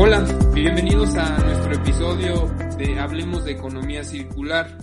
Hola, 0.00 0.24
bienvenidos 0.54 1.16
a 1.16 1.36
nuestro 1.38 1.72
episodio 1.72 2.46
de 2.78 3.00
Hablemos 3.00 3.44
de 3.44 3.50
Economía 3.50 4.04
Circular. 4.04 4.78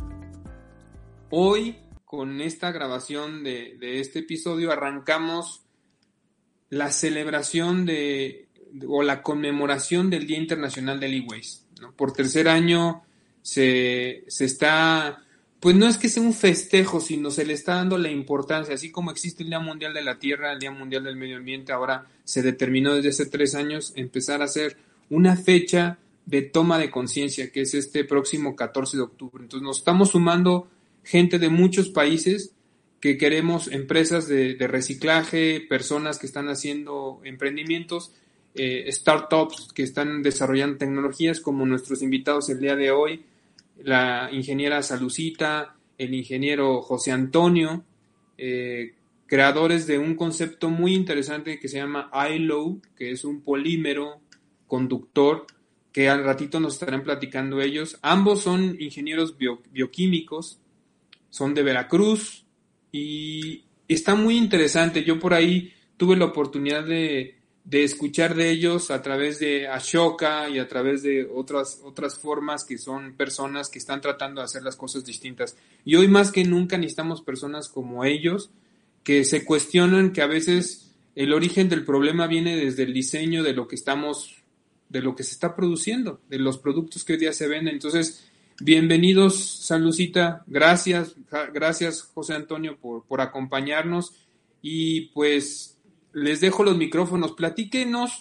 Hoy, 1.29 1.77
con 2.03 2.41
esta 2.41 2.73
grabación 2.73 3.41
de, 3.41 3.77
este 3.79 4.19
episodio, 4.19 4.73
arrancamos 4.73 5.61
la 6.69 6.91
celebración 6.91 7.85
de, 7.85 8.49
o 8.85 9.03
la 9.03 9.21
conmemoración 9.21 10.09
del 10.09 10.27
Día 10.27 10.37
Internacional 10.37 10.99
del 10.99 11.13
E-Waste. 11.13 11.63
Por 11.95 12.11
tercer 12.11 12.49
año 12.49 13.05
se, 13.41 14.25
se 14.27 14.43
está 14.43 15.25
pues 15.61 15.75
no 15.75 15.87
es 15.87 15.97
que 15.97 16.09
sea 16.09 16.21
un 16.21 16.33
festejo, 16.33 16.99
sino 16.99 17.31
se 17.31 17.45
le 17.45 17.53
está 17.53 17.75
dando 17.75 17.97
la 17.97 18.11
importancia, 18.11 18.75
así 18.75 18.91
como 18.91 19.09
existe 19.09 19.43
el 19.43 19.49
Día 19.49 19.59
Mundial 19.59 19.93
de 19.93 20.03
la 20.03 20.19
Tierra, 20.19 20.51
el 20.51 20.59
Día 20.59 20.71
Mundial 20.71 21.05
del 21.05 21.15
Medio 21.15 21.37
Ambiente, 21.37 21.71
ahora 21.71 22.05
se 22.23 22.43
determinó 22.43 22.93
desde 22.93 23.09
hace 23.09 23.25
tres 23.25 23.55
años 23.55 23.93
empezar 23.95 24.41
a 24.41 24.45
hacer 24.45 24.77
una 25.09 25.35
fecha 25.35 25.99
de 26.25 26.41
toma 26.41 26.79
de 26.79 26.89
conciencia, 26.89 27.51
que 27.51 27.61
es 27.61 27.73
este 27.73 28.03
próximo 28.03 28.55
14 28.55 28.97
de 28.97 29.03
octubre. 29.03 29.43
Entonces 29.43 29.65
nos 29.65 29.77
estamos 29.77 30.11
sumando 30.11 30.67
gente 31.03 31.37
de 31.39 31.49
muchos 31.49 31.89
países 31.89 32.51
que 32.99 33.17
queremos 33.17 33.67
empresas 33.67 34.27
de, 34.27 34.57
reciclaje, 34.67 35.61
personas 35.61 36.17
que 36.17 36.25
están 36.25 36.49
haciendo 36.49 37.21
emprendimientos, 37.23 38.13
eh, 38.55 38.87
startups 38.91 39.71
que 39.73 39.83
están 39.83 40.23
desarrollando 40.23 40.77
tecnologías 40.77 41.39
como 41.39 41.65
nuestros 41.65 42.01
invitados 42.01 42.49
el 42.49 42.59
día 42.59 42.75
de 42.75 42.89
hoy, 42.89 43.23
la 43.83 44.29
ingeniera 44.31 44.81
Salucita, 44.81 45.75
el 45.97 46.15
ingeniero 46.15 46.81
José 46.81 47.11
Antonio, 47.11 47.83
eh, 48.37 48.95
creadores 49.27 49.85
de 49.85 49.99
un 49.99 50.15
concepto 50.15 50.69
muy 50.69 50.95
interesante 50.95 51.59
que 51.59 51.67
se 51.67 51.77
llama 51.77 52.09
ILO, 52.31 52.77
que 52.95 53.11
es 53.11 53.23
un 53.23 53.41
polímero 53.41 54.21
conductor 54.67 55.45
que 55.91 56.09
al 56.09 56.23
ratito 56.23 56.59
nos 56.59 56.73
estarán 56.73 57.03
platicando 57.03 57.61
ellos. 57.61 57.97
Ambos 58.01 58.41
son 58.41 58.75
ingenieros 58.79 59.35
bioquímicos, 59.37 60.59
son 61.29 61.53
de 61.53 61.63
Veracruz 61.63 62.45
y 62.91 63.63
está 63.87 64.15
muy 64.15 64.37
interesante. 64.37 65.03
Yo 65.03 65.19
por 65.19 65.33
ahí 65.33 65.73
tuve 65.97 66.17
la 66.17 66.25
oportunidad 66.25 66.83
de, 66.83 67.37
de 67.65 67.83
escuchar 67.83 68.35
de 68.35 68.51
ellos 68.51 68.91
a 68.91 69.01
través 69.01 69.39
de 69.39 69.67
Ashoka 69.67 70.49
y 70.49 70.59
a 70.59 70.67
través 70.67 71.01
de 71.01 71.27
otras, 71.33 71.81
otras 71.83 72.19
formas 72.19 72.63
que 72.63 72.77
son 72.77 73.13
personas 73.13 73.69
que 73.69 73.79
están 73.79 74.01
tratando 74.01 74.41
de 74.41 74.45
hacer 74.45 74.63
las 74.63 74.75
cosas 74.75 75.03
distintas. 75.03 75.57
Y 75.83 75.95
hoy 75.95 76.07
más 76.07 76.31
que 76.31 76.43
nunca 76.43 76.77
necesitamos 76.77 77.21
personas 77.21 77.67
como 77.67 78.05
ellos 78.05 78.51
que 79.03 79.23
se 79.23 79.45
cuestionan 79.45 80.13
que 80.13 80.21
a 80.21 80.27
veces 80.27 80.91
el 81.15 81.33
origen 81.33 81.69
del 81.69 81.85
problema 81.85 82.27
viene 82.27 82.55
desde 82.55 82.83
el 82.83 82.93
diseño 82.93 83.43
de 83.43 83.53
lo 83.53 83.67
que 83.67 83.75
estamos, 83.75 84.43
de 84.89 85.01
lo 85.01 85.15
que 85.15 85.23
se 85.23 85.31
está 85.31 85.55
produciendo, 85.55 86.21
de 86.29 86.39
los 86.39 86.57
productos 86.57 87.03
que 87.03 87.13
hoy 87.13 87.19
día 87.19 87.33
se 87.33 87.47
venden. 87.47 87.75
Entonces, 87.75 88.29
bienvenidos, 88.59 89.39
Salucita, 89.65 90.43
gracias, 90.47 91.15
gracias 91.53 92.03
José 92.03 92.33
Antonio 92.33 92.77
por, 92.77 93.05
por 93.05 93.21
acompañarnos 93.21 94.13
y 94.61 95.07
pues 95.07 95.75
les 96.13 96.41
dejo 96.41 96.63
los 96.63 96.77
micrófonos. 96.77 97.33
Platíquenos. 97.33 98.19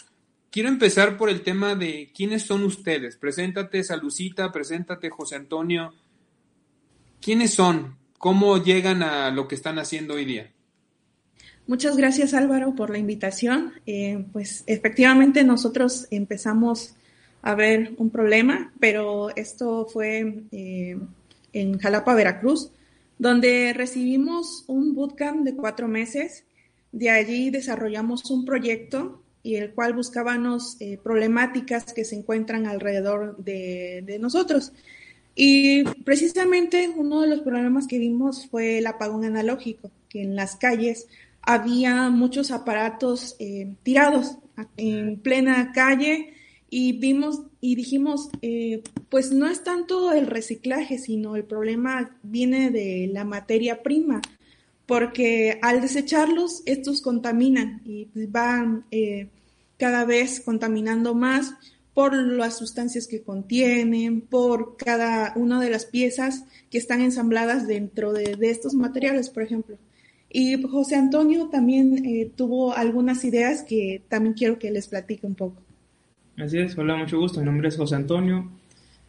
Quiero 0.51 0.69
empezar 0.69 1.17
por 1.17 1.31
el 1.31 1.43
tema 1.43 1.75
de 1.75 2.13
quiénes 2.15 2.43
son 2.43 2.65
ustedes. 2.65 3.17
Preséntate, 3.17 3.83
Salucita, 3.83 4.53
preséntate, 4.53 5.11
José 5.11 5.37
Antonio. 5.37 5.95
¿Quiénes 7.21 7.55
son? 7.55 7.97
¿Cómo 8.19 8.63
llegan 8.63 9.03
a 9.03 9.31
lo 9.31 9.49
que 9.49 9.55
están 9.55 9.79
haciendo 9.79 10.15
hoy 10.15 10.25
día? 10.25 10.54
Muchas 11.67 11.97
gracias 11.97 12.35
Álvaro 12.35 12.75
por 12.75 12.91
la 12.91 12.99
invitación. 12.99 13.73
Eh, 13.87 14.25
pues 14.33 14.65
efectivamente 14.67 15.45
nosotros 15.45 16.07
empezamos 16.11 16.95
a 17.43 17.55
ver 17.55 17.95
un 17.99 18.11
problema, 18.11 18.73
pero 18.81 19.35
esto 19.37 19.87
fue 19.87 20.45
eh, 20.53 20.99
en 21.53 21.79
Jalapa, 21.79 22.15
Veracruz, 22.15 22.71
donde 23.19 23.73
recibimos 23.75 24.65
un 24.67 24.95
bootcamp 24.95 25.45
de 25.45 25.55
cuatro 25.55 25.89
meses 25.89 26.45
de 26.95 27.11
allí 27.11 27.51
desarrollamos 27.51 28.31
un 28.31 28.45
proyecto 28.45 29.21
y 29.43 29.57
el 29.57 29.73
cual 29.73 29.95
buscábamos 29.95 30.77
eh, 30.79 30.97
problemáticas 31.03 31.93
que 31.93 32.05
se 32.05 32.15
encuentran 32.15 32.67
alrededor 32.67 33.37
de, 33.37 34.17
nosotros. 34.21 34.73
Y 35.35 35.83
precisamente 36.05 36.89
uno 36.89 37.21
de 37.21 37.27
los 37.27 37.41
problemas 37.41 37.89
que 37.89 37.99
vimos 37.99 38.47
fue 38.47 38.79
el 38.79 38.87
apagón 38.87 39.25
analógico, 39.25 39.91
que 40.09 40.23
en 40.23 40.37
las 40.37 40.55
calles 40.55 41.09
había 41.47 42.11
muchos 42.11 42.51
aparatos 42.51 43.37
eh, 43.39 43.75
tirados 43.83 44.39
en 44.77 45.19
plena 45.19 45.73
calle 45.73 46.35
y 46.71 46.93
vimos 46.99 47.43
y 47.61 47.77
dijimos, 47.77 48.31
eh, 48.43 48.83
pues 49.09 49.33
no 49.33 49.47
es 49.47 49.65
tanto 49.65 50.13
el 50.13 50.27
reciclaje, 50.27 50.99
sino 50.99 51.37
el 51.37 51.45
problema 51.45 52.17
viene 52.23 52.71
de 52.71 53.09
la 53.13 53.25
materia 53.25 53.83
prima 53.83 54.21
porque 54.87 55.59
al 55.63 55.81
desecharlos, 55.81 56.63
estos 56.67 57.01
contaminan 57.01 57.83
y 57.85 58.09
van 58.29 58.85
eh, 58.91 59.29
cada 59.79 60.05
vez 60.05 60.41
contaminando 60.41 61.15
más 61.15 61.55
por 61.95 62.15
las 62.15 62.59
sustancias 62.59 63.07
que 63.07 63.23
contienen, 63.23 64.21
por 64.21 64.77
cada 64.77 65.33
una 65.37 65.61
de 65.61 65.71
las 65.71 65.87
piezas 65.87 66.45
que 66.71 66.79
están 66.79 67.01
ensambladas 67.01 67.67
dentro 67.67 68.13
de, 68.13 68.37
estos 68.41 68.75
materiales, 68.75 69.31
por 69.31 69.45
ejemplo. 69.45 69.79
Y 70.37 70.61
José 70.61 70.97
Antonio 70.97 71.49
también 71.49 72.05
eh, 72.05 72.29
tuvo 72.35 72.75
algunas 72.75 73.25
ideas 73.25 73.63
que 73.63 74.03
también 74.09 74.35
quiero 74.35 74.59
que 74.59 74.73
les 74.73 74.89
platique 74.89 75.29
un 75.29 75.37
poco. 75.37 75.63
Así 76.37 76.59
es, 76.59 76.77
hola, 76.77 76.97
mucho 76.97 77.21
gusto. 77.21 77.39
Mi 77.39 77.47
nombre 77.47 77.69
es 77.69 77.77
José 77.77 77.95
Antonio. 77.95 78.51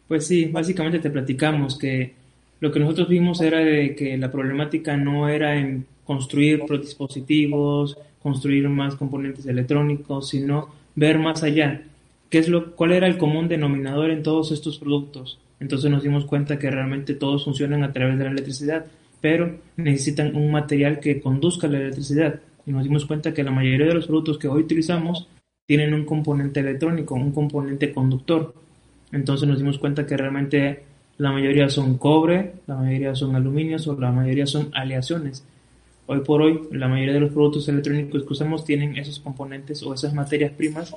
Pues 0.06 0.24
sí, 0.24 0.44
básicamente 0.44 1.00
te 1.00 1.10
platicamos 1.10 1.76
que 1.76 2.14
lo 2.60 2.70
que 2.70 2.78
nosotros 2.78 3.08
vimos 3.08 3.40
era 3.40 3.58
de 3.58 3.96
que 3.96 4.16
la 4.16 4.30
problemática 4.30 4.96
no 4.96 5.28
era 5.28 5.58
en 5.58 5.84
construir 6.04 6.62
dispositivos, 6.80 7.98
construir 8.22 8.68
más 8.68 8.94
componentes 8.94 9.46
electrónicos, 9.46 10.28
sino 10.28 10.68
ver 10.94 11.18
más 11.18 11.42
allá. 11.42 11.82
¿Qué 12.30 12.38
es 12.38 12.48
lo, 12.48 12.76
¿Cuál 12.76 12.92
era 12.92 13.08
el 13.08 13.18
común 13.18 13.48
denominador 13.48 14.12
en 14.12 14.22
todos 14.22 14.52
estos 14.52 14.78
productos? 14.78 15.40
Entonces 15.58 15.90
nos 15.90 16.04
dimos 16.04 16.24
cuenta 16.24 16.56
que 16.56 16.70
realmente 16.70 17.14
todos 17.14 17.44
funcionan 17.44 17.82
a 17.82 17.92
través 17.92 18.16
de 18.16 18.24
la 18.26 18.30
electricidad, 18.30 18.86
pero 19.28 19.58
necesitan 19.76 20.36
un 20.36 20.52
material 20.52 21.00
que 21.00 21.20
conduzca 21.20 21.66
la 21.66 21.78
electricidad. 21.78 22.38
Y 22.64 22.70
nos 22.70 22.84
dimos 22.84 23.06
cuenta 23.06 23.34
que 23.34 23.42
la 23.42 23.50
mayoría 23.50 23.88
de 23.88 23.94
los 23.94 24.06
productos 24.06 24.38
que 24.38 24.46
hoy 24.46 24.62
utilizamos 24.62 25.26
tienen 25.66 25.94
un 25.94 26.04
componente 26.04 26.60
electrónico, 26.60 27.16
un 27.16 27.32
componente 27.32 27.92
conductor. 27.92 28.54
Entonces 29.10 29.48
nos 29.48 29.58
dimos 29.58 29.78
cuenta 29.80 30.06
que 30.06 30.16
realmente 30.16 30.84
la 31.18 31.32
mayoría 31.32 31.68
son 31.68 31.98
cobre, 31.98 32.52
la 32.68 32.76
mayoría 32.76 33.16
son 33.16 33.34
aluminio 33.34 33.78
o 33.84 34.00
la 34.00 34.12
mayoría 34.12 34.46
son 34.46 34.70
aleaciones. 34.74 35.44
Hoy 36.06 36.20
por 36.20 36.40
hoy, 36.42 36.60
la 36.70 36.86
mayoría 36.86 37.14
de 37.14 37.20
los 37.20 37.32
productos 37.32 37.68
electrónicos 37.68 38.22
que 38.22 38.32
usamos 38.32 38.64
tienen 38.64 38.96
esos 38.96 39.18
componentes 39.18 39.82
o 39.82 39.92
esas 39.92 40.14
materias 40.14 40.52
primas 40.52 40.94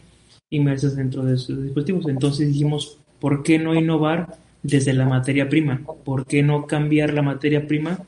inmersas 0.52 0.96
dentro 0.96 1.26
de 1.26 1.36
sus 1.36 1.64
dispositivos. 1.64 2.08
Entonces 2.08 2.50
dijimos, 2.50 3.00
¿por 3.20 3.42
qué 3.42 3.58
no 3.58 3.74
innovar 3.74 4.38
desde 4.62 4.94
la 4.94 5.08
materia 5.08 5.50
prima? 5.50 5.82
¿Por 6.06 6.28
qué 6.28 6.44
no 6.44 6.68
cambiar 6.68 7.12
la 7.12 7.24
materia 7.24 7.66
prima 7.66 8.06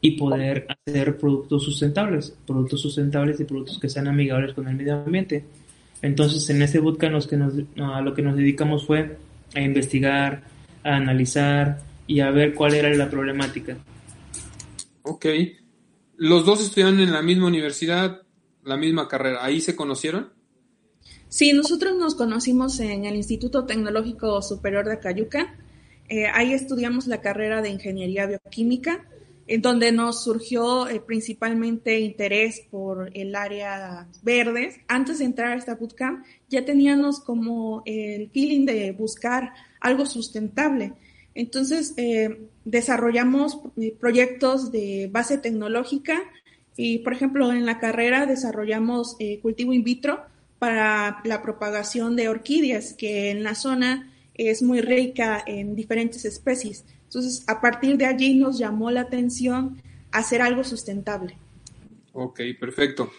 y 0.00 0.12
poder 0.12 0.66
hacer 0.86 1.16
productos 1.16 1.64
sustentables? 1.64 2.36
Productos 2.46 2.80
sustentables 2.80 3.40
y 3.40 3.44
productos 3.44 3.78
que 3.78 3.88
sean 3.88 4.08
amigables 4.08 4.54
con 4.54 4.68
el 4.68 4.76
medio 4.76 4.94
ambiente. 4.94 5.44
Entonces, 6.02 6.48
en 6.50 6.62
este 6.62 6.78
bootcamp 6.78 7.16
a 7.80 8.00
lo 8.00 8.14
que 8.14 8.22
nos 8.22 8.36
dedicamos 8.36 8.86
fue 8.86 9.16
a 9.54 9.60
investigar, 9.60 10.42
a 10.84 10.96
analizar 10.96 11.80
y 12.06 12.20
a 12.20 12.30
ver 12.30 12.54
cuál 12.54 12.74
era 12.74 12.92
la 12.94 13.10
problemática. 13.10 13.76
Ok. 15.02 15.26
Los 16.16 16.44
dos 16.44 16.60
estudiaron 16.60 17.00
en 17.00 17.12
la 17.12 17.22
misma 17.22 17.46
universidad, 17.46 18.22
la 18.64 18.76
misma 18.76 19.08
carrera. 19.08 19.44
¿Ahí 19.44 19.60
se 19.60 19.76
conocieron? 19.76 20.30
Sí, 21.28 21.52
nosotros 21.52 21.96
nos 21.96 22.14
conocimos 22.14 22.80
en 22.80 23.04
el 23.04 23.16
Instituto 23.16 23.66
Tecnológico 23.66 24.40
Superior 24.42 24.88
de 24.88 24.98
Cayuca. 24.98 25.56
Eh, 26.08 26.26
ahí 26.26 26.52
estudiamos 26.52 27.06
la 27.06 27.20
carrera 27.20 27.60
de 27.60 27.68
Ingeniería 27.68 28.26
Bioquímica, 28.26 29.06
en 29.48 29.62
donde 29.62 29.92
nos 29.92 30.22
surgió 30.22 30.88
eh, 30.88 31.00
principalmente 31.00 31.98
interés 32.00 32.62
por 32.70 33.10
el 33.14 33.34
área 33.34 34.06
verde. 34.22 34.82
Antes 34.88 35.18
de 35.18 35.24
entrar 35.24 35.52
a 35.52 35.56
esta 35.56 35.74
bootcamp, 35.74 36.24
ya 36.50 36.66
teníamos 36.66 37.18
como 37.18 37.82
el 37.86 38.28
feeling 38.30 38.66
de 38.66 38.92
buscar 38.92 39.54
algo 39.80 40.04
sustentable. 40.04 40.92
Entonces, 41.34 41.94
eh, 41.96 42.42
desarrollamos 42.66 43.58
eh, 43.78 43.96
proyectos 43.98 44.70
de 44.70 45.08
base 45.10 45.38
tecnológica 45.38 46.20
y, 46.76 46.98
por 46.98 47.14
ejemplo, 47.14 47.50
en 47.50 47.64
la 47.64 47.78
carrera 47.78 48.26
desarrollamos 48.26 49.16
cultivo 49.42 49.72
in 49.72 49.82
vitro 49.82 50.20
para 50.58 51.20
la 51.24 51.42
propagación 51.42 52.16
de 52.16 52.28
orquídeas, 52.28 52.92
que 52.92 53.30
en 53.30 53.42
la 53.42 53.54
zona 53.54 54.12
es 54.34 54.62
muy 54.62 54.80
rica 54.80 55.42
en 55.44 55.74
diferentes 55.74 56.24
especies. 56.24 56.84
Entonces, 57.08 57.42
a 57.48 57.58
partir 57.62 57.96
de 57.96 58.04
allí 58.04 58.34
nos 58.34 58.58
llamó 58.58 58.90
la 58.90 59.00
atención 59.00 59.80
hacer 60.12 60.42
algo 60.42 60.62
sustentable. 60.62 61.38
Ok, 62.12 62.40
perfecto. 62.60 63.10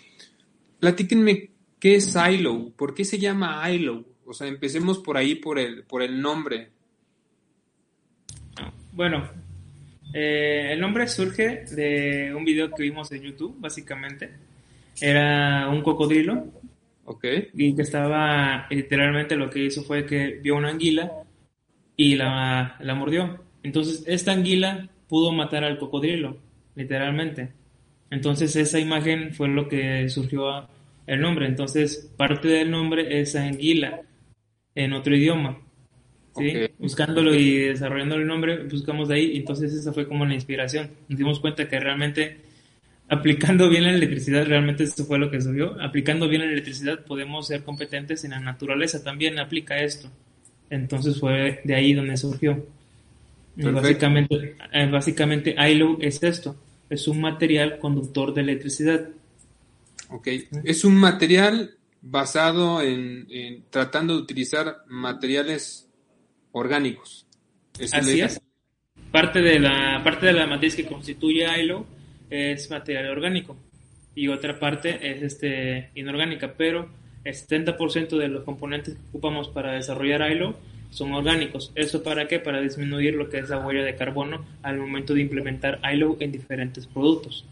Platíquenme 0.80 1.50
qué 1.80 1.96
es 1.96 2.16
ILO, 2.16 2.70
por 2.76 2.94
qué 2.94 3.04
se 3.04 3.18
llama 3.18 3.68
ILO. 3.72 4.06
O 4.26 4.34
sea, 4.34 4.48
empecemos 4.48 5.00
por 5.00 5.18
ahí, 5.18 5.36
por 5.36 5.58
el, 5.58 5.84
por 5.86 6.04
el 6.04 6.22
nombre. 6.22 6.70
Bueno, 8.94 9.28
eh, 10.14 10.70
el 10.74 10.80
nombre 10.80 11.08
surge 11.08 11.66
de 11.72 12.32
un 12.36 12.46
video 12.46 12.70
que 12.70 12.84
vimos 12.84 13.12
en 13.12 13.24
YouTube, 13.24 13.56
básicamente. 13.60 14.30
Era 15.02 15.68
un 15.70 15.82
cocodrilo. 15.82 16.46
Ok. 17.06 17.26
Y 17.56 17.76
que 17.76 17.82
estaba, 17.82 18.68
literalmente 18.70 19.36
lo 19.36 19.50
que 19.50 19.64
hizo 19.64 19.82
fue 19.84 20.06
que 20.06 20.40
vio 20.44 20.58
una 20.58 20.70
anguila 20.70 21.12
y 21.96 22.16
la, 22.16 22.76
la 22.80 22.94
mordió. 22.94 23.49
Entonces, 23.64 24.04
esta 24.08 24.32
anguila 24.32 24.90
pudo 25.08 25.32
matar 25.32 25.64
al 25.64 25.78
cocodrilo, 25.78 26.38
literalmente. 26.76 27.50
Entonces, 28.12 28.56
esa 28.56 28.80
imagen 28.80 29.34
fue 29.34 29.50
lo 29.50 29.68
que 29.68 30.08
surgió 30.10 30.68
el 31.06 31.22
nombre. 31.22 31.48
Entonces, 31.48 32.12
parte 32.18 32.48
del 32.48 32.72
nombre 32.72 33.20
es 33.20 33.36
anguila 33.36 34.02
en 34.76 34.94
otro 34.94 35.16
idioma. 35.16 35.60
¿sí? 36.38 36.54
Buscándolo 36.78 37.34
y 37.36 37.58
desarrollando 37.60 38.16
el 38.16 38.28
nombre, 38.28 38.64
buscamos 38.64 39.10
de 39.10 39.16
ahí. 39.16 39.38
Entonces, 39.38 39.74
esa 39.74 39.92
fue 39.92 40.08
como 40.08 40.26
la 40.26 40.36
inspiración. 40.36 40.92
Nos 41.08 41.18
dimos 41.18 41.40
cuenta 41.40 41.68
que 41.68 41.80
realmente, 41.80 42.38
aplicando 43.10 43.70
bien 43.70 43.84
la 43.84 43.92
electricidad, 43.92 44.46
realmente 44.46 44.84
eso 44.84 45.06
fue 45.06 45.20
lo 45.20 45.30
que 45.30 45.42
surgió. 45.42 45.80
Aplicando 45.82 46.28
bien 46.28 46.42
la 46.42 46.52
electricidad, 46.52 47.04
podemos 47.06 47.48
ser 47.48 47.64
competentes 47.64 48.24
en 48.24 48.32
la 48.32 48.40
naturaleza. 48.40 49.04
También 49.04 49.40
aplica 49.40 49.80
esto. 49.80 50.10
Entonces, 50.70 51.20
fue 51.20 51.62
de 51.64 51.76
ahí 51.76 51.94
donde 51.94 52.18
surgió. 52.18 52.66
Básicamente, 53.60 54.56
eh, 54.72 54.90
básicamente, 54.90 55.56
ILO 55.58 55.98
es 56.00 56.24
esto 56.24 56.56
es 56.90 57.08
un 57.08 57.22
material 57.22 57.78
conductor 57.80 58.34
de 58.34 58.42
electricidad. 58.42 59.10
Ok, 60.10 60.28
es 60.64 60.84
un 60.84 60.96
material 60.96 61.76
basado 62.02 62.82
en, 62.82 63.28
tratando 63.70 64.16
de 64.16 64.22
utilizar 64.22 64.78
materiales 64.88 65.88
orgánicos. 66.52 67.28
Así 67.94 68.22
es. 68.22 68.42
Parte 69.12 69.42
de 69.42 69.60
la 69.60 70.02
parte 70.04 70.28
de 70.28 70.34
la 70.34 70.48
matriz 70.48 70.76
que 70.76 70.86
constituye 70.86 71.46
ILO 71.62 71.86
es 72.30 72.70
material 72.70 73.10
orgánico 73.10 73.56
y 74.16 74.28
otra 74.28 74.60
parte 74.60 75.12
es 75.12 75.22
este 75.22 75.90
inorgánica, 75.96 76.54
pero 76.58 76.90
el 77.24 77.34
70% 77.34 78.18
de 78.18 78.28
los 78.28 78.44
componentes 78.44 78.96
que 78.96 79.02
ocupamos 79.10 79.50
para 79.50 79.74
desarrollar 79.74 80.32
ILO 80.32 80.56
son 80.90 81.14
orgánicos. 81.14 81.72
¿Eso 81.76 82.04
para 82.04 82.28
qué? 82.28 82.40
Para 82.40 82.62
disminuir 82.62 83.14
lo 83.14 83.30
que 83.30 83.40
es 83.40 83.50
la 83.50 83.66
huella 83.66 83.84
de 83.84 83.96
carbono 83.96 84.46
al 84.64 84.78
momento 84.78 85.14
de 85.14 85.22
implementar 85.22 85.80
ILO 85.94 86.18
en 86.20 86.32
diferentes 86.32 86.88
productos. 86.88 87.46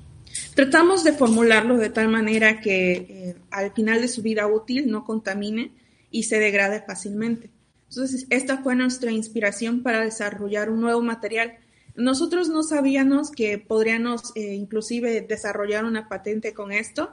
Tratamos 0.56 1.04
de 1.04 1.14
formularlo 1.14 1.78
de 1.78 1.90
tal 1.90 2.10
manera 2.10 2.60
que 2.62 2.92
eh, 2.94 3.36
al 3.52 3.72
final 3.72 4.02
de 4.02 4.08
su 4.08 4.22
vida 4.22 4.48
útil 4.48 4.90
no 4.90 5.06
contamine 5.06 5.72
y 6.12 6.24
se 6.24 6.40
degrade 6.40 6.82
fácilmente. 6.82 7.50
Entonces, 7.90 8.28
esta 8.30 8.58
fue 8.58 8.76
nuestra 8.76 9.12
inspiración 9.12 9.84
para 9.84 10.02
desarrollar 10.02 10.70
un 10.70 10.82
nuevo 10.82 11.02
material. 11.02 11.58
Nosotros 11.96 12.50
no 12.50 12.64
sabíamos 12.64 13.32
que 13.32 13.58
podríamos 13.58 14.34
eh, 14.36 14.54
inclusive 14.54 15.22
desarrollar 15.22 15.86
una 15.86 16.10
patente 16.10 16.54
con 16.54 16.72
esto 16.72 17.12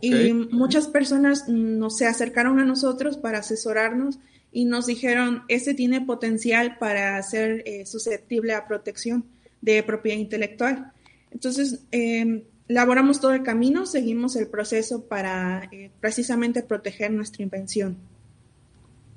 y 0.00 0.34
muchas 0.34 0.88
personas 0.88 1.48
nos 1.48 1.96
se 1.96 2.06
acercaron 2.06 2.58
a 2.58 2.66
nosotros 2.66 3.16
para 3.16 3.38
asesorarnos 3.38 4.18
y 4.56 4.64
nos 4.64 4.86
dijeron, 4.86 5.42
ese 5.48 5.74
tiene 5.74 6.00
potencial 6.00 6.78
para 6.78 7.22
ser 7.22 7.62
eh, 7.66 7.84
susceptible 7.84 8.54
a 8.54 8.66
protección 8.66 9.26
de 9.60 9.82
propiedad 9.82 10.18
intelectual. 10.18 10.92
Entonces, 11.30 11.80
eh, 11.92 12.42
elaboramos 12.66 13.20
todo 13.20 13.34
el 13.34 13.42
camino, 13.42 13.84
seguimos 13.84 14.34
el 14.34 14.48
proceso 14.48 15.04
para 15.04 15.68
eh, 15.70 15.90
precisamente 16.00 16.62
proteger 16.62 17.10
nuestra 17.10 17.42
invención. 17.42 17.98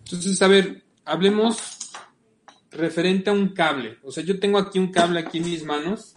Entonces, 0.03 0.41
a 0.41 0.49
ver, 0.49 0.83
hablemos 1.05 1.57
referente 2.71 3.29
a 3.29 3.33
un 3.33 3.53
cable. 3.53 3.97
O 4.03 4.11
sea, 4.11 4.25
yo 4.25 4.41
tengo 4.41 4.57
aquí 4.57 4.77
un 4.77 4.91
cable 4.91 5.21
aquí 5.21 5.37
en 5.37 5.45
mis 5.45 5.63
manos, 5.63 6.11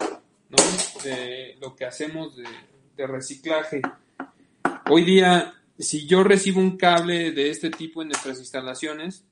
¿no? 0.49 0.57
De 1.01 1.55
lo 1.61 1.77
que 1.77 1.85
hacemos 1.85 2.35
de, 2.35 2.43
de 2.97 3.07
reciclaje. 3.07 3.81
Hoy 4.89 5.05
día 5.05 5.62
si 5.83 6.07
yo 6.07 6.23
recibo 6.23 6.59
un 6.59 6.77
cable 6.77 7.31
de 7.31 7.49
este 7.49 7.69
tipo 7.69 8.01
en 8.01 8.09
nuestras 8.09 8.39
instalaciones, 8.39 9.25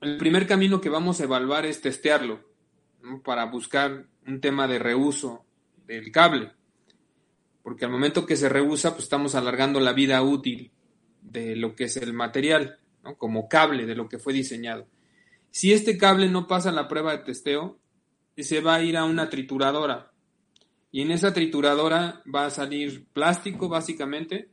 el 0.00 0.16
primer 0.16 0.46
camino 0.46 0.80
que 0.80 0.88
vamos 0.88 1.20
a 1.20 1.24
evaluar 1.24 1.66
es 1.66 1.80
testearlo 1.80 2.40
para 3.24 3.46
buscar 3.46 4.06
un 4.26 4.40
tema 4.40 4.68
de 4.68 4.78
reuso 4.78 5.44
del 5.86 6.12
cable. 6.12 6.52
Porque 7.62 7.84
al 7.84 7.90
momento 7.90 8.24
que 8.24 8.36
se 8.36 8.48
reusa, 8.48 8.92
pues 8.92 9.04
estamos 9.04 9.34
alargando 9.34 9.80
la 9.80 9.92
vida 9.92 10.22
útil 10.22 10.70
de 11.20 11.56
lo 11.56 11.74
que 11.74 11.84
es 11.84 11.96
el 11.96 12.12
material, 12.12 12.78
como 13.16 13.48
cable 13.48 13.86
de 13.86 13.94
lo 13.94 14.08
que 14.08 14.18
fue 14.18 14.32
diseñado. 14.32 14.86
Si 15.50 15.72
este 15.72 15.98
cable 15.98 16.28
no 16.28 16.46
pasa 16.46 16.70
la 16.70 16.88
prueba 16.88 17.16
de 17.16 17.24
testeo, 17.24 17.78
se 18.36 18.60
va 18.60 18.76
a 18.76 18.82
ir 18.82 18.96
a 18.96 19.04
una 19.04 19.28
trituradora. 19.28 20.12
Y 20.90 21.02
en 21.02 21.10
esa 21.10 21.32
trituradora 21.32 22.22
va 22.32 22.46
a 22.46 22.50
salir 22.50 23.06
plástico, 23.12 23.68
básicamente, 23.68 24.50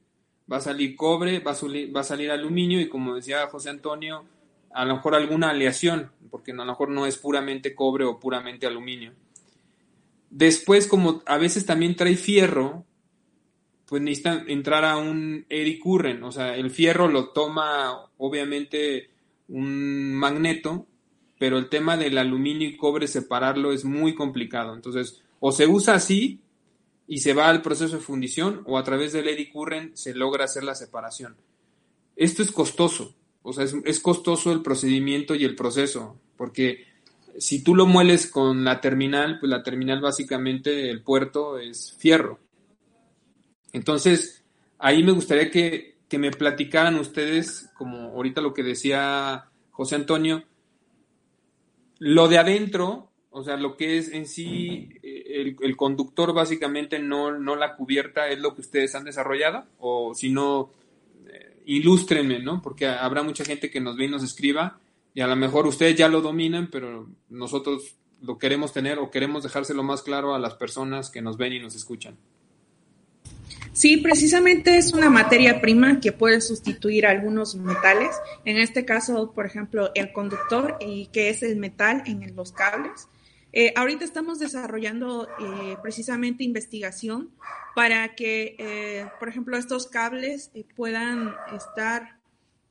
va 0.52 0.58
a 0.58 0.62
salir 0.62 0.96
cobre, 0.96 1.40
va 1.40 1.52
a, 1.52 2.04
salir, 2.04 2.32
aluminio 2.32 2.80
y 2.80 2.90
como 2.90 3.16
decía 3.16 3.48
José 3.48 3.70
Antonio, 3.70 4.26
a 4.72 4.86
lo 4.86 4.96
mejor 4.96 5.16
alguna 5.16 5.50
aleación, 5.50 6.12
porque 6.30 6.52
a 6.52 6.56
lo 6.56 6.66
mejor 6.66 6.90
no 6.90 7.06
es 7.06 7.18
puramente 7.18 7.74
cobre 7.74 8.06
o 8.06 8.20
puramente 8.20 8.68
aluminio. 8.68 9.14
Después, 10.30 10.88
como 10.88 11.24
a 11.26 11.38
veces 11.38 11.66
también 11.66 11.96
trae 11.96 12.16
fierro, 12.16 12.86
pues 13.86 14.02
necesita 14.02 14.44
entrar 14.48 14.84
a 14.84 14.98
un 14.98 15.46
eddy 15.50 15.80
current, 15.80 16.24
o 16.24 16.32
sea, 16.32 16.56
el 16.56 16.72
fierro 16.72 17.08
lo 17.08 17.30
toma 17.30 18.10
obviamente 18.18 19.10
un 19.48 20.14
magneto, 20.14 20.88
pero 21.38 21.58
el 21.58 21.70
tema 21.70 21.98
del 21.98 22.18
aluminio 22.18 22.68
y 22.68 22.78
cobre 22.78 23.08
separarlo 23.08 23.72
es 23.72 23.86
muy 23.86 24.16
complicado. 24.16 24.74
Entonces, 24.74 25.22
o 25.40 25.52
se 25.52 25.68
usa 25.68 25.96
así, 25.96 26.42
y 27.08 27.20
se 27.20 27.34
va 27.34 27.50
al 27.50 27.62
proceso 27.62 27.98
de 27.98 28.02
fundición 28.02 28.62
o 28.66 28.78
a 28.78 28.84
través 28.84 29.14
del 29.14 29.28
eddy 29.28 29.52
current 29.52 29.96
se 29.96 30.16
logra 30.16 30.46
hacer 30.46 30.64
la 30.64 30.76
separación. 30.76 31.36
Esto 32.16 32.42
es 32.42 32.52
costoso, 32.52 33.14
o 33.44 33.54
sea, 33.54 33.66
es, 33.86 34.00
costoso 34.00 34.52
el 34.52 34.62
procedimiento 34.62 35.36
y 35.36 35.44
el 35.44 35.56
proceso, 35.56 36.20
porque 36.38 36.86
si 37.38 37.64
tú 37.64 37.76
lo 37.76 37.86
mueles 37.86 38.28
con 38.28 38.64
la 38.64 38.82
terminal, 38.82 39.40
pues 39.40 39.50
la 39.50 39.64
terminal 39.64 40.02
básicamente 40.02 40.90
el 40.90 41.04
puerto 41.04 41.60
es 41.60 41.96
fierro. 42.00 42.40
Entonces, 43.74 44.44
ahí 44.80 45.04
me 45.04 45.12
gustaría 45.12 45.52
que, 45.52 45.98
que 46.08 46.18
me 46.18 46.32
platicaran 46.32 46.96
ustedes, 46.96 47.70
como 47.78 48.14
ahorita 48.14 48.40
lo 48.40 48.54
que 48.54 48.64
decía 48.64 49.50
José 49.72 49.96
Antonio, 49.96 50.46
lo 52.00 52.30
de 52.30 52.38
adentro, 52.38 53.12
o 53.30 53.44
sea, 53.44 53.58
lo 53.58 53.76
que 53.76 53.98
es 53.98 54.10
en 54.14 54.26
sí 54.28 54.90
el, 55.42 55.76
conductor 55.76 56.34
básicamente 56.34 57.00
no, 57.00 57.38
no, 57.38 57.56
la 57.56 57.76
cubierta 57.76 58.30
es 58.30 58.40
lo 58.40 58.56
que 58.56 58.62
ustedes 58.62 58.96
han 58.96 59.04
desarrollado 59.04 59.66
o 59.80 60.14
si 60.16 60.30
no, 60.30 60.72
eh, 61.28 61.58
ilústrenme, 61.66 62.40
¿no? 62.40 62.62
Porque 62.62 62.88
habrá 62.88 63.24
mucha 63.24 63.44
gente 63.44 63.70
que 63.70 63.82
nos 63.82 63.98
ve 63.98 64.06
y 64.06 64.10
nos 64.10 64.24
escriba 64.24 64.80
y 65.14 65.22
a 65.22 65.28
lo 65.28 65.36
mejor 65.36 65.68
ustedes 65.68 65.96
ya 65.96 66.08
lo 66.08 66.22
dominan, 66.22 66.70
pero 66.72 67.08
nosotros 67.30 67.96
lo 68.22 68.38
queremos 68.38 68.74
tener 68.74 69.00
o 69.00 69.12
queremos 69.12 69.44
dejárselo 69.44 69.84
más 69.84 70.02
claro 70.02 70.34
a 70.34 70.40
las 70.40 70.56
personas 70.56 71.10
que 71.10 71.22
nos 71.22 71.38
ven 71.38 71.54
y 71.54 71.60
nos 71.60 71.76
escuchan. 71.76 72.18
Sí, 73.76 73.98
precisamente 73.98 74.78
es 74.78 74.94
una 74.94 75.10
materia 75.10 75.60
prima 75.60 76.00
que 76.00 76.14
puede 76.14 76.40
sustituir 76.40 77.06
algunos 77.06 77.56
metales. 77.56 78.16
En 78.46 78.58
este 78.58 78.86
caso, 78.86 79.34
por 79.34 79.46
ejemplo, 79.46 79.92
el 79.96 80.14
conductor, 80.14 80.78
y 80.80 81.08
que 81.08 81.30
es 81.30 81.44
el 81.44 81.58
metal 81.58 82.02
en 82.06 82.36
los 82.38 82.54
cables. 82.54 83.10
Eh, 83.58 83.72
ahorita 83.78 84.04
estamos 84.04 84.38
desarrollando 84.38 85.30
eh, 85.40 85.78
precisamente 85.82 86.44
investigación 86.44 87.30
para 87.74 88.14
que, 88.14 88.58
eh, 88.60 89.08
por 89.18 89.30
ejemplo, 89.30 89.58
estos 89.58 89.88
cables 89.88 90.52
puedan 90.76 91.34
estar 91.56 92.20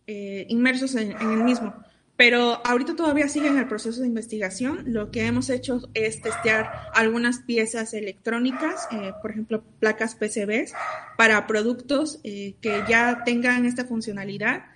inmersos 0.07 0.95
en, 0.97 1.13
el 1.13 1.43
mismo. 1.45 1.75
Pero 2.15 2.61
ahorita 2.67 2.95
todavía 2.95 3.27
sigue 3.27 3.49
en 3.49 3.57
el 3.57 3.67
proceso 3.67 4.03
de 4.03 4.07
investigación. 4.07 4.85
Lo 4.93 5.11
que 5.11 5.25
hemos 5.25 5.49
hecho 5.49 5.81
es 5.95 6.21
testear 6.21 6.71
algunas 6.93 7.39
piezas 7.39 7.95
electrónicas, 7.95 8.87
por 9.23 9.31
ejemplo, 9.31 9.65
placas 9.81 10.15
PCBs, 10.15 10.75
para 11.17 11.47
productos 11.47 12.21
que 12.23 12.85
ya 12.87 13.23
tengan 13.25 13.65
esta 13.65 13.87
funcionalidad 13.87 14.67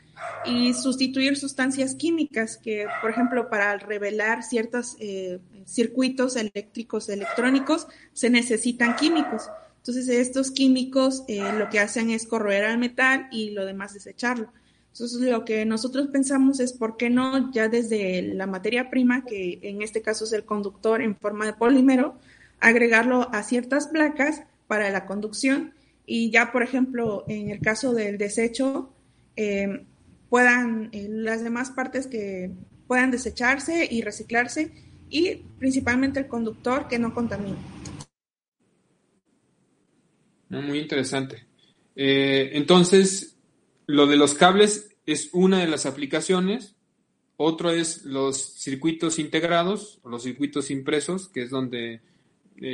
y 0.44 0.72
sustituir 0.74 1.36
sustancias 1.36 1.94
químicas 1.94 2.56
que, 2.56 2.86
por 3.00 3.10
ejemplo, 3.10 3.48
para 3.48 3.76
revelar 3.76 4.42
ciertos 4.42 4.96
eh, 5.00 5.40
circuitos 5.68 6.36
eléctricos 6.36 7.08
electrónicos 7.08 7.86
se 8.12 8.30
necesitan 8.30 8.96
químicos. 8.96 9.48
Entonces, 9.76 10.08
estos 10.08 10.50
químicos 10.50 11.24
eh, 11.28 11.42
lo 11.58 11.68
que 11.68 11.78
hacen 11.78 12.10
es 12.10 12.26
corroer 12.26 12.64
al 12.64 12.78
metal 12.78 13.28
y 13.30 13.50
lo 13.50 13.64
demás 13.64 13.94
desecharlo. 13.94 14.52
Entonces, 14.92 15.20
lo 15.20 15.44
que 15.44 15.64
nosotros 15.64 16.08
pensamos 16.08 16.58
es, 16.58 16.72
¿por 16.72 16.96
qué 16.96 17.10
no 17.10 17.52
ya 17.52 17.68
desde 17.68 18.22
la 18.22 18.46
materia 18.46 18.90
prima, 18.90 19.24
que 19.24 19.60
en 19.62 19.82
este 19.82 20.02
caso 20.02 20.24
es 20.24 20.32
el 20.32 20.44
conductor 20.44 21.02
en 21.02 21.16
forma 21.16 21.46
de 21.46 21.52
polímero, 21.52 22.18
agregarlo 22.58 23.28
a 23.32 23.42
ciertas 23.42 23.86
placas 23.88 24.42
para 24.66 24.90
la 24.90 25.06
conducción? 25.06 25.74
Y 26.04 26.30
ya, 26.30 26.50
por 26.50 26.62
ejemplo, 26.62 27.24
en 27.28 27.50
el 27.50 27.60
caso 27.60 27.92
del 27.92 28.18
desecho, 28.18 28.90
eh, 29.36 29.84
puedan, 30.30 30.88
eh, 30.92 31.06
las 31.08 31.44
demás 31.44 31.70
partes 31.70 32.06
que 32.06 32.50
puedan 32.86 33.10
desecharse 33.10 33.86
y 33.90 34.00
reciclarse 34.00 34.72
y 35.10 35.36
principalmente 35.58 36.20
el 36.20 36.26
conductor 36.26 36.88
que 36.88 36.98
no 36.98 37.14
contamine. 37.14 37.56
Muy 40.48 40.78
interesante. 40.78 41.46
Eh, 41.94 42.50
entonces, 42.54 43.36
lo 43.86 44.06
de 44.06 44.16
los 44.16 44.34
cables 44.34 44.96
es 45.04 45.30
una 45.32 45.60
de 45.60 45.68
las 45.68 45.86
aplicaciones. 45.86 46.76
Otro 47.36 47.70
es 47.70 48.04
los 48.04 48.36
circuitos 48.36 49.18
integrados, 49.18 50.00
los 50.04 50.22
circuitos 50.22 50.70
impresos, 50.70 51.28
que 51.28 51.42
es 51.42 51.50
donde 51.50 51.94
eh, 51.94 52.00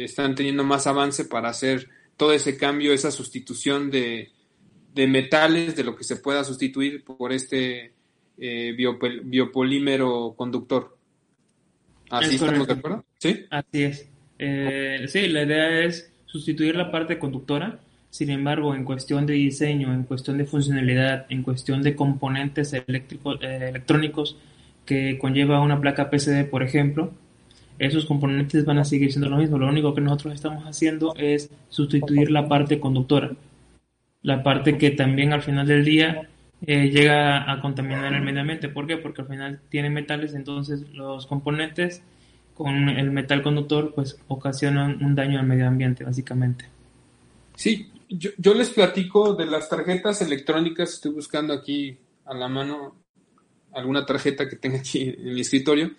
están 0.04 0.34
teniendo 0.34 0.64
más 0.64 0.86
avance 0.86 1.24
para 1.24 1.50
hacer 1.50 1.90
todo 2.16 2.32
ese 2.32 2.56
cambio, 2.56 2.92
esa 2.92 3.10
sustitución 3.10 3.90
de, 3.90 4.30
de 4.94 5.06
metales, 5.06 5.74
de 5.74 5.84
lo 5.84 5.96
que 5.96 6.04
se 6.04 6.16
pueda 6.16 6.44
sustituir 6.44 7.04
por 7.04 7.32
este 7.32 7.92
eh, 8.38 8.74
biopolímero 8.76 10.34
conductor. 10.36 10.96
¿Así 12.18 12.36
estamos 12.36 12.66
de 12.66 12.72
acuerdo? 12.72 13.04
Sí. 13.18 13.44
Así 13.50 13.82
es. 13.82 14.08
Eh, 14.38 15.04
sí, 15.08 15.28
la 15.28 15.42
idea 15.42 15.84
es 15.84 16.12
sustituir 16.26 16.76
la 16.76 16.90
parte 16.90 17.18
conductora. 17.18 17.78
Sin 18.10 18.30
embargo, 18.30 18.74
en 18.74 18.84
cuestión 18.84 19.26
de 19.26 19.34
diseño, 19.34 19.92
en 19.92 20.04
cuestión 20.04 20.38
de 20.38 20.44
funcionalidad, 20.44 21.26
en 21.30 21.42
cuestión 21.42 21.82
de 21.82 21.96
componentes 21.96 22.72
eléctricos, 22.72 23.38
eh, 23.42 23.66
electrónicos 23.70 24.36
que 24.84 25.18
conlleva 25.18 25.60
una 25.60 25.80
placa 25.80 26.10
PCD, 26.10 26.44
por 26.48 26.62
ejemplo, 26.62 27.12
esos 27.78 28.04
componentes 28.04 28.64
van 28.64 28.78
a 28.78 28.84
seguir 28.84 29.10
siendo 29.10 29.28
lo 29.28 29.36
mismo. 29.36 29.58
Lo 29.58 29.66
único 29.66 29.94
que 29.94 30.00
nosotros 30.00 30.34
estamos 30.34 30.64
haciendo 30.64 31.14
es 31.16 31.50
sustituir 31.68 32.30
la 32.30 32.48
parte 32.48 32.78
conductora. 32.78 33.32
La 34.22 34.42
parte 34.42 34.78
que 34.78 34.90
también 34.90 35.32
al 35.32 35.42
final 35.42 35.66
del 35.66 35.84
día 35.84 36.28
eh, 36.66 36.90
llega 36.90 37.50
a 37.50 37.60
contaminar 37.60 38.12
el 38.14 38.22
medio 38.22 38.40
ambiente. 38.40 38.68
¿Por 38.68 38.86
qué? 38.86 38.96
Porque 38.96 39.22
al 39.22 39.28
final 39.28 39.60
tiene 39.68 39.90
metales, 39.90 40.34
entonces 40.34 40.88
los 40.92 41.26
componentes 41.26 42.02
con 42.54 42.88
el 42.88 43.10
metal 43.10 43.42
conductor 43.42 43.92
pues 43.94 44.18
ocasionan 44.28 45.02
un 45.04 45.14
daño 45.14 45.40
al 45.40 45.46
medio 45.46 45.66
ambiente, 45.66 46.04
básicamente. 46.04 46.66
Sí, 47.56 47.90
yo, 48.08 48.54
les 48.54 48.70
platico 48.70 49.34
de 49.34 49.46
las 49.46 49.68
tarjetas 49.68 50.22
electrónicas, 50.22 50.94
estoy 50.94 51.12
buscando 51.12 51.52
aquí 51.52 51.96
a 52.24 52.34
la 52.34 52.48
mano 52.48 52.96
alguna 53.72 54.06
tarjeta 54.06 54.48
que 54.48 54.56
tenga 54.56 54.78
aquí 54.78 55.02
en 55.02 55.34
mi 55.34 55.40
escritorio. 55.40 55.90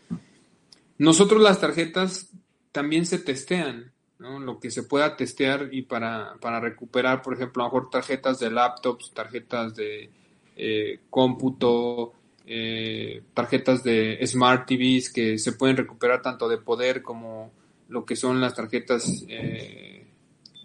Nosotros 0.97 1.41
las 1.41 1.59
tarjetas 1.59 2.31
también 2.71 3.05
se 3.05 3.19
testean, 3.19 3.91
¿no? 4.17 4.39
lo 4.39 4.59
que 4.59 4.71
se 4.71 4.83
pueda 4.83 5.17
testear 5.17 5.69
y 5.71 5.81
para, 5.81 6.35
para 6.39 6.59
recuperar, 6.59 7.21
por 7.21 7.33
ejemplo, 7.33 7.63
a 7.63 7.67
lo 7.67 7.73
mejor 7.73 7.89
tarjetas 7.89 8.39
de 8.39 8.51
laptops, 8.51 9.11
tarjetas 9.13 9.75
de 9.75 10.09
eh, 10.55 10.99
cómputo, 11.09 12.13
eh, 12.45 13.23
tarjetas 13.33 13.83
de 13.83 14.19
Smart 14.25 14.67
TVs 14.67 15.11
que 15.11 15.37
se 15.39 15.53
pueden 15.53 15.77
recuperar 15.77 16.21
tanto 16.21 16.47
de 16.47 16.57
poder 16.57 17.01
como 17.01 17.51
lo 17.89 18.05
que 18.05 18.15
son 18.15 18.39
las 18.39 18.53
tarjetas, 18.53 19.25
eh, 19.27 20.05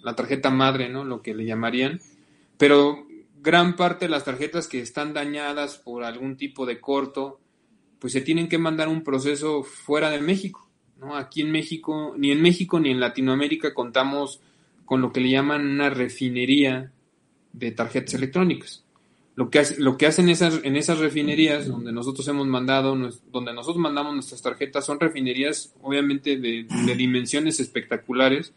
la 0.02 0.14
tarjeta 0.14 0.50
madre, 0.50 0.88
¿no? 0.88 1.04
Lo 1.04 1.22
que 1.22 1.34
le 1.34 1.44
llamarían. 1.44 2.00
Pero 2.56 3.06
gran 3.42 3.76
parte 3.76 4.04
de 4.04 4.10
las 4.10 4.24
tarjetas 4.24 4.68
que 4.68 4.80
están 4.80 5.14
dañadas 5.14 5.78
por 5.78 6.04
algún 6.04 6.36
tipo 6.36 6.66
de 6.66 6.80
corto, 6.80 7.40
pues 7.98 8.12
se 8.12 8.20
tienen 8.20 8.48
que 8.48 8.58
mandar 8.58 8.88
un 8.88 9.02
proceso 9.02 9.62
fuera 9.62 10.10
de 10.10 10.20
México, 10.20 10.68
¿no? 10.98 11.16
Aquí 11.16 11.40
en 11.40 11.50
México, 11.50 12.14
ni 12.16 12.30
en 12.30 12.42
México 12.42 12.78
ni 12.78 12.90
en 12.90 13.00
Latinoamérica 13.00 13.74
contamos 13.74 14.40
con 14.84 15.00
lo 15.00 15.12
que 15.12 15.20
le 15.20 15.30
llaman 15.30 15.66
una 15.66 15.88
refinería 15.88 16.92
de 17.52 17.72
tarjetas 17.72 18.14
electrónicas. 18.14 18.84
Lo 19.40 19.48
que, 19.48 19.62
lo 19.78 19.96
que 19.96 20.04
hacen 20.04 20.28
esas, 20.28 20.60
en 20.64 20.76
esas 20.76 20.98
refinerías 20.98 21.66
donde 21.66 21.92
nosotros 21.92 22.28
hemos 22.28 22.46
mandado, 22.46 22.94
donde 23.32 23.54
nosotros 23.54 23.78
mandamos 23.78 24.12
nuestras 24.12 24.42
tarjetas, 24.42 24.84
son 24.84 25.00
refinerías 25.00 25.72
obviamente 25.80 26.36
de, 26.36 26.66
dimensiones 26.94 27.58
espectaculares 27.58 28.52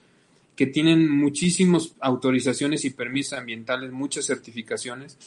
que 0.57 0.65
tienen 0.65 1.09
muchísimas 1.09 1.95
autorizaciones 2.01 2.83
y 2.83 2.89
permisos 2.89 3.39
ambientales, 3.39 3.93
muchas 3.93 4.25
certificaciones, 4.25 5.17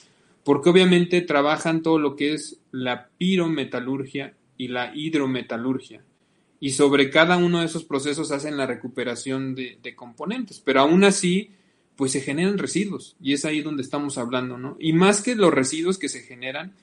porque 0.45 0.69
obviamente 0.69 1.23
trabajan 1.23 1.81
todo 1.81 1.99
lo 1.99 2.17
que 2.17 2.35
es 2.35 2.59
la 2.71 3.09
pirometalurgia 3.17 4.35
y 4.59 4.69
la 4.69 4.95
hidrometalurgia. 4.95 6.03
Y 6.61 6.73
sobre 6.73 7.09
cada 7.09 7.39
uno 7.39 7.61
de 7.61 7.65
esos 7.65 7.85
procesos 7.85 8.31
hacen 8.31 8.59
la 8.59 8.67
recuperación 8.67 9.55
de, 9.55 9.79
de 9.83 9.97
componentes. 9.97 10.61
Pero 10.61 10.83
aún 10.83 11.03
así, 11.03 11.53
pues 11.97 12.12
se 12.12 12.21
generan 12.21 12.59
residuos 12.59 13.17
y 13.21 13.33
es 13.33 13.45
ahí 13.45 13.62
donde 13.62 13.83
estamos 13.83 14.19
hablando, 14.19 14.59
¿no? 14.59 14.76
Y 14.79 14.93
más 14.93 15.23
que 15.23 15.35
los 15.35 15.53
residuos 15.53 15.99
que 15.99 16.09
se 16.09 16.21
generan, 16.21 16.75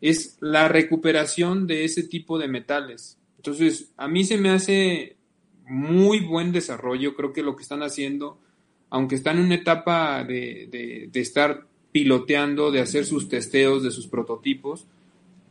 es 0.00 0.36
la 0.40 0.68
recuperación 0.68 1.66
de 1.66 1.84
ese 1.84 2.02
tipo 2.02 2.38
de 2.38 2.48
metales. 2.48 3.18
Entonces, 3.38 3.92
a 3.96 4.08
mí 4.08 4.24
se 4.24 4.38
me 4.38 4.50
hace 4.50 5.16
muy 5.66 6.20
buen 6.20 6.52
desarrollo, 6.52 7.14
creo 7.14 7.32
que 7.32 7.42
lo 7.42 7.56
que 7.56 7.62
están 7.62 7.82
haciendo, 7.82 8.38
aunque 8.90 9.16
están 9.16 9.38
en 9.38 9.46
una 9.46 9.56
etapa 9.56 10.22
de, 10.22 11.08
de, 11.10 11.20
estar 11.20 11.66
piloteando, 11.90 12.70
de 12.70 12.80
hacer 12.80 13.04
sus 13.04 13.28
testeos 13.28 13.82
de 13.82 13.90
sus 13.90 14.06
prototipos, 14.06 14.86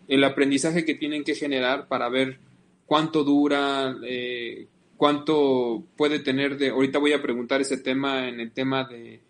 el 0.07 0.23
aprendizaje 0.23 0.85
que 0.85 0.95
tienen 0.95 1.23
que 1.23 1.35
generar 1.35 1.87
para 1.87 2.07
ver 2.07 2.39
cuánto 2.85 3.23
dura, 3.23 3.95
eh, 4.05 4.67
cuánto 4.97 5.85
puede 5.95 6.19
tener 6.19 6.57
de, 6.57 6.69
ahorita 6.69 6.99
voy 6.99 7.13
a 7.13 7.21
preguntar 7.21 7.61
ese 7.61 7.77
tema 7.77 8.27
en 8.27 8.39
el 8.39 8.51
tema 8.51 8.85
de 8.85 9.21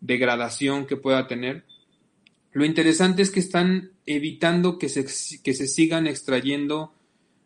degradación 0.00 0.86
que 0.86 0.96
pueda 0.96 1.26
tener. 1.26 1.64
Lo 2.52 2.64
interesante 2.64 3.22
es 3.22 3.30
que 3.30 3.40
están 3.40 3.92
evitando 4.06 4.78
que 4.78 4.88
se, 4.88 5.04
que 5.42 5.54
se 5.54 5.66
sigan 5.66 6.06
extrayendo 6.06 6.94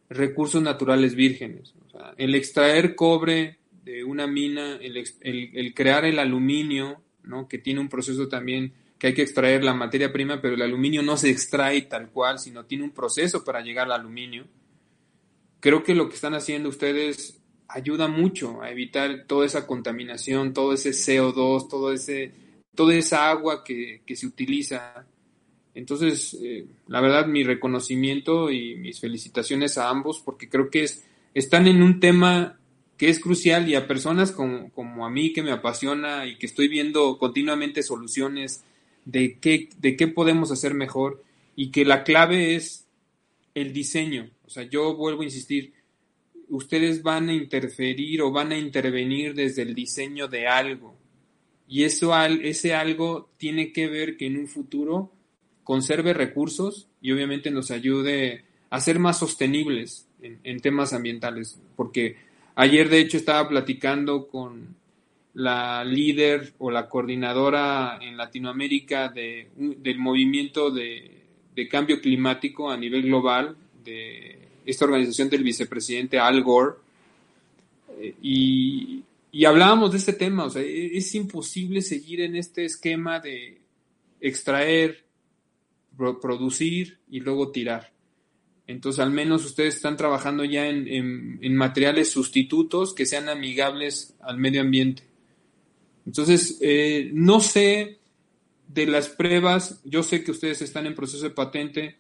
recursos 0.09 0.63
naturales 0.63 1.15
vírgenes. 1.15 1.75
el 2.17 2.35
extraer 2.35 2.95
cobre 2.95 3.59
de 3.85 4.05
una 4.05 4.27
mina, 4.27 4.77
el, 4.77 5.05
el, 5.21 5.75
crear 5.75 6.05
el 6.05 6.19
aluminio, 6.19 7.03
¿no? 7.23 7.49
que 7.49 7.59
tiene 7.59 7.81
un 7.81 7.89
proceso 7.89 8.29
también 8.29 8.73
que 8.99 9.09
hay 9.09 9.15
que 9.15 9.23
extraer 9.23 9.65
la 9.65 9.75
materia 9.75 10.13
prima, 10.13 10.41
pero 10.41 10.55
el 10.55 10.63
aluminio 10.63 11.03
no 11.03 11.17
se 11.17 11.29
extrae 11.29 11.83
tal 11.83 12.11
cual, 12.11 12.39
sino 12.39 12.65
tiene 12.65 12.85
un 12.85 12.93
proceso 12.93 13.45
para 13.45 13.61
llegar 13.61 13.87
al 13.87 14.01
aluminio. 14.01 14.47
Creo 15.61 15.83
que 15.83 15.95
lo 15.95 16.09
que 16.09 16.15
están 16.15 16.35
haciendo 16.35 16.69
ustedes 16.69 17.44
ayuda 17.69 18.09
mucho 18.09 18.63
a 18.63 18.71
evitar 18.71 19.25
toda 19.27 19.47
esa 19.47 19.67
contaminación, 19.67 20.53
todo 20.53 20.73
ese 20.73 20.91
CO2, 20.91 21.69
todo 21.69 21.93
ese, 21.93 22.33
toda 22.75 22.95
esa 22.95 23.31
agua 23.31 23.65
que, 23.65 24.03
se 24.15 24.27
utiliza. 24.27 25.07
Entonces, 25.75 26.39
eh, 26.43 26.67
la 26.89 27.01
verdad, 27.01 27.27
mi 27.27 27.43
reconocimiento 27.43 28.51
y 28.51 28.77
mis 28.77 29.01
felicitaciones 29.01 29.79
a 29.79 29.89
ambos, 29.89 30.21
porque 30.21 30.49
creo 30.49 30.71
que 30.71 30.85
es, 30.85 31.05
están 31.35 31.67
en 31.67 31.83
un 31.83 32.01
tema 32.01 32.59
que 32.97 33.09
es 33.09 33.19
crucial 33.19 33.69
y 33.69 33.75
a 33.75 33.89
personas 33.89 34.31
como, 34.31 34.71
como 34.71 35.05
a 35.05 35.11
mí 35.11 35.33
que 35.33 35.43
me 35.43 35.51
apasiona 35.51 36.27
y 36.27 36.39
que 36.39 36.47
estoy 36.47 36.69
viendo 36.69 37.19
continuamente 37.19 37.83
soluciones 37.83 38.65
de 39.05 39.39
qué, 39.39 39.69
de 39.79 39.97
qué 39.97 40.07
podemos 40.07 40.51
hacer 40.51 40.75
mejor 40.75 41.23
y 41.57 41.71
que 41.71 41.85
la 41.85 42.05
clave 42.05 42.55
es 42.55 42.87
el 43.55 43.73
diseño. 43.73 44.31
O 44.47 44.51
sea, 44.51 44.65
yo 44.65 44.95
vuelvo 44.95 45.23
a 45.23 45.25
insistir, 45.25 45.73
ustedes 46.57 47.03
van 47.03 47.29
a 47.29 47.35
interferir 47.35 48.23
o 48.23 48.31
van 48.31 48.53
a 48.53 48.59
intervenir 48.59 49.35
desde 49.35 49.63
el 49.63 49.75
diseño 49.75 50.29
de 50.29 50.47
algo. 50.47 50.95
Y 51.67 51.83
eso, 51.83 52.15
ese 52.25 52.75
algo 52.75 53.31
tiene 53.39 53.73
que 53.73 53.89
ver 53.89 54.17
que 54.17 54.27
en 54.27 54.37
un 54.37 54.47
futuro 54.47 55.11
conserve 55.65 56.13
recursos 56.13 56.87
y 57.01 57.11
obviamente 57.11 57.51
nos 57.51 57.71
ayude 57.71 58.45
a 58.71 58.81
ser 58.81 58.99
más 59.01 59.19
sostenibles 59.19 60.07
en, 60.23 60.61
temas 60.61 60.93
ambientales. 60.93 61.61
Porque 61.75 62.17
ayer 62.55 62.89
de 62.89 63.01
hecho 63.01 63.17
estaba 63.17 63.49
platicando 63.49 64.29
con 64.29 64.77
la 65.33 65.83
líder 65.85 66.53
o 66.59 66.71
la 66.71 66.89
coordinadora 66.89 67.99
en 68.01 68.17
Latinoamérica 68.17 69.09
de, 69.09 69.49
del 69.57 69.99
movimiento 69.99 70.71
de, 70.71 71.25
de 71.53 71.69
cambio 71.69 72.01
climático 72.01 72.71
a 72.71 72.77
nivel 72.77 73.03
global 73.03 73.57
de 73.83 74.44
esta 74.65 74.85
organización 74.85 75.29
del 75.31 75.43
vicepresidente 75.43 76.19
Al 76.19 76.43
Gore, 76.43 76.77
eh, 78.01 78.15
y, 78.23 79.05
hablábamos 79.45 79.93
de 79.93 79.99
este 79.99 80.13
tema, 80.13 80.45
o 80.45 80.51
sea, 80.51 80.63
e, 80.63 80.97
es 80.97 81.15
imposible 81.15 81.83
seguir 81.83 82.21
en 82.21 82.37
este 82.37 82.65
esquema 82.65 83.21
de 83.21 83.61
extraer, 84.21 85.05
producir 86.21 86.99
y 87.11 87.21
luego 87.21 87.51
tirar. 87.51 87.93
Entonces, 88.67 89.01
al 89.01 89.11
menos 89.11 89.45
ustedes 89.45 89.77
están 89.77 89.97
trabajando 89.97 90.45
ya 90.45 90.67
en, 90.67 91.57
materiales 91.57 92.11
sustitutos 92.11 92.95
que 92.95 93.07
sean 93.07 93.29
amigables 93.29 94.15
al 94.21 94.39
medio 94.39 94.63
ambiente. 94.63 95.03
Entonces, 96.07 96.59
eh, 96.61 97.11
no 97.13 97.41
sé 97.41 97.99
de 98.69 98.87
las 98.87 99.09
pruebas, 99.09 99.81
yo 99.85 100.03
sé 100.03 100.25
que 100.25 100.31
ustedes 100.31 100.63
están 100.63 100.87
en 100.87 100.95
proceso 100.95 101.25
de 101.25 101.31
patente, 101.31 101.97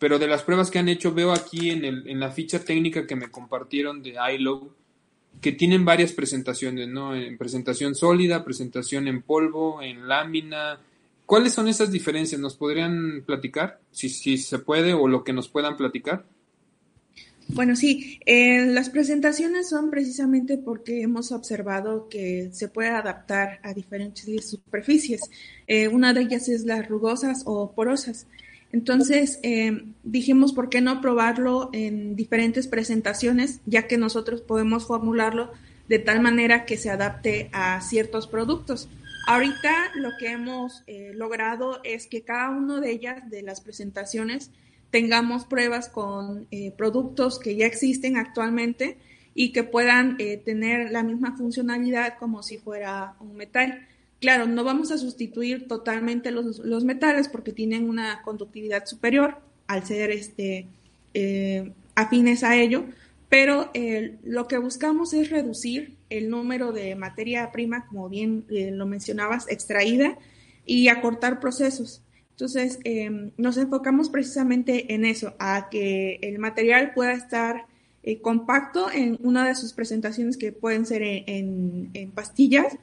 pero 0.00 0.18
de 0.18 0.26
las 0.26 0.42
pruebas 0.42 0.68
que 0.68 0.80
han 0.80 0.88
hecho 0.88 1.14
veo 1.14 1.30
aquí 1.30 1.70
en, 1.70 1.84
el, 1.84 2.08
en 2.08 2.18
la 2.18 2.32
ficha 2.32 2.64
técnica 2.64 3.06
que 3.06 3.14
me 3.14 3.30
compartieron 3.30 4.02
de 4.02 4.16
ILO 4.34 4.74
que 5.40 5.52
tienen 5.52 5.84
varias 5.84 6.10
presentaciones, 6.10 6.88
¿no? 6.88 7.14
En 7.14 7.38
presentación 7.38 7.94
sólida, 7.94 8.44
presentación 8.44 9.06
en 9.06 9.22
polvo, 9.22 9.80
en 9.80 10.08
lámina, 10.08 10.80
¿Cuáles 11.30 11.52
son 11.52 11.68
esas 11.68 11.92
diferencias? 11.92 12.40
¿Nos 12.40 12.56
podrían 12.56 13.22
platicar? 13.24 13.78
Si, 13.92 14.08
se 14.36 14.58
puede 14.58 14.94
o 14.94 15.06
lo 15.06 15.22
que 15.22 15.32
nos 15.32 15.48
puedan 15.48 15.76
platicar. 15.76 16.24
Bueno, 17.46 17.76
sí, 17.76 18.18
eh, 18.26 18.66
las 18.66 18.90
presentaciones 18.90 19.68
son 19.68 19.92
precisamente 19.92 20.58
porque 20.58 21.02
hemos 21.02 21.30
observado 21.30 22.08
que 22.08 22.50
se 22.50 22.66
puede 22.66 22.88
adaptar 22.88 23.60
a 23.62 23.72
diferentes 23.72 24.50
superficies. 24.50 25.20
Eh, 25.68 25.86
una 25.86 26.12
de 26.12 26.22
ellas 26.22 26.48
es 26.48 26.64
las 26.64 26.88
rugosas 26.88 27.44
o 27.46 27.70
porosas. 27.70 28.26
Entonces, 28.72 29.40
eh, 29.42 29.84
dijimos, 30.04 30.52
¿por 30.52 30.68
qué 30.68 30.80
no 30.80 31.00
probarlo 31.00 31.70
en 31.72 32.14
diferentes 32.14 32.68
presentaciones, 32.68 33.60
ya 33.66 33.86
que 33.88 33.98
nosotros 33.98 34.42
podemos 34.42 34.86
formularlo 34.86 35.50
de 35.88 35.98
tal 35.98 36.20
manera 36.20 36.64
que 36.64 36.76
se 36.76 36.90
adapte 36.90 37.50
a 37.52 37.80
ciertos 37.80 38.26
productos? 38.26 38.88
Ahorita 39.26 39.92
lo 39.94 40.10
que 40.18 40.30
hemos 40.30 40.82
eh, 40.86 41.12
logrado 41.14 41.80
es 41.84 42.06
que 42.06 42.22
cada 42.22 42.50
una 42.50 42.80
de 42.80 42.90
ellas, 42.90 43.28
de 43.30 43.42
las 43.42 43.60
presentaciones, 43.60 44.50
tengamos 44.90 45.44
pruebas 45.44 45.88
con 45.88 46.46
eh, 46.50 46.72
productos 46.76 47.38
que 47.38 47.56
ya 47.56 47.66
existen 47.66 48.16
actualmente 48.16 48.98
y 49.34 49.52
que 49.52 49.62
puedan 49.62 50.16
eh, 50.18 50.36
tener 50.36 50.90
la 50.90 51.02
misma 51.02 51.36
funcionalidad 51.36 52.18
como 52.18 52.42
si 52.42 52.58
fuera 52.58 53.14
un 53.20 53.36
metal. 53.36 53.86
Claro, 54.20 54.46
no 54.46 54.64
vamos 54.64 54.90
a 54.90 54.98
sustituir 54.98 55.66
totalmente 55.66 56.30
los, 56.30 56.58
los 56.58 56.84
metales 56.84 57.28
porque 57.28 57.52
tienen 57.52 57.88
una 57.88 58.22
conductividad 58.22 58.84
superior 58.86 59.38
al 59.66 59.86
ser 59.86 60.10
este, 60.10 60.66
afines 61.94 62.44
a 62.44 62.56
ello, 62.56 62.84
pero 63.30 63.70
lo 64.22 64.46
que 64.46 64.58
buscamos 64.58 65.14
es 65.14 65.30
reducir 65.30 65.96
el 66.10 66.28
número 66.28 66.72
de 66.72 66.94
materia 66.96 67.50
prima, 67.52 67.86
como 67.86 68.08
bien 68.08 68.44
eh, 68.50 68.72
lo 68.72 68.86
mencionabas, 68.86 69.48
extraída 69.48 70.18
y 70.66 70.88
acortar 70.88 71.40
procesos. 71.40 72.02
Entonces, 72.32 72.78
em, 72.84 73.30
nos 73.36 73.56
enfocamos 73.56 74.10
precisamente 74.10 74.92
en 74.94 75.04
eso, 75.04 75.34
a 75.38 75.68
que 75.70 76.18
el 76.22 76.38
material 76.38 76.92
pueda 76.94 77.12
estar 77.12 77.66
eh, 78.02 78.20
compacto 78.20 78.90
en 78.90 79.18
una 79.22 79.46
de 79.46 79.54
sus 79.54 79.72
presentaciones 79.72 80.36
que 80.36 80.52
pueden 80.52 80.86
ser 80.86 81.02
en, 81.02 81.90
pastillas 82.14 82.76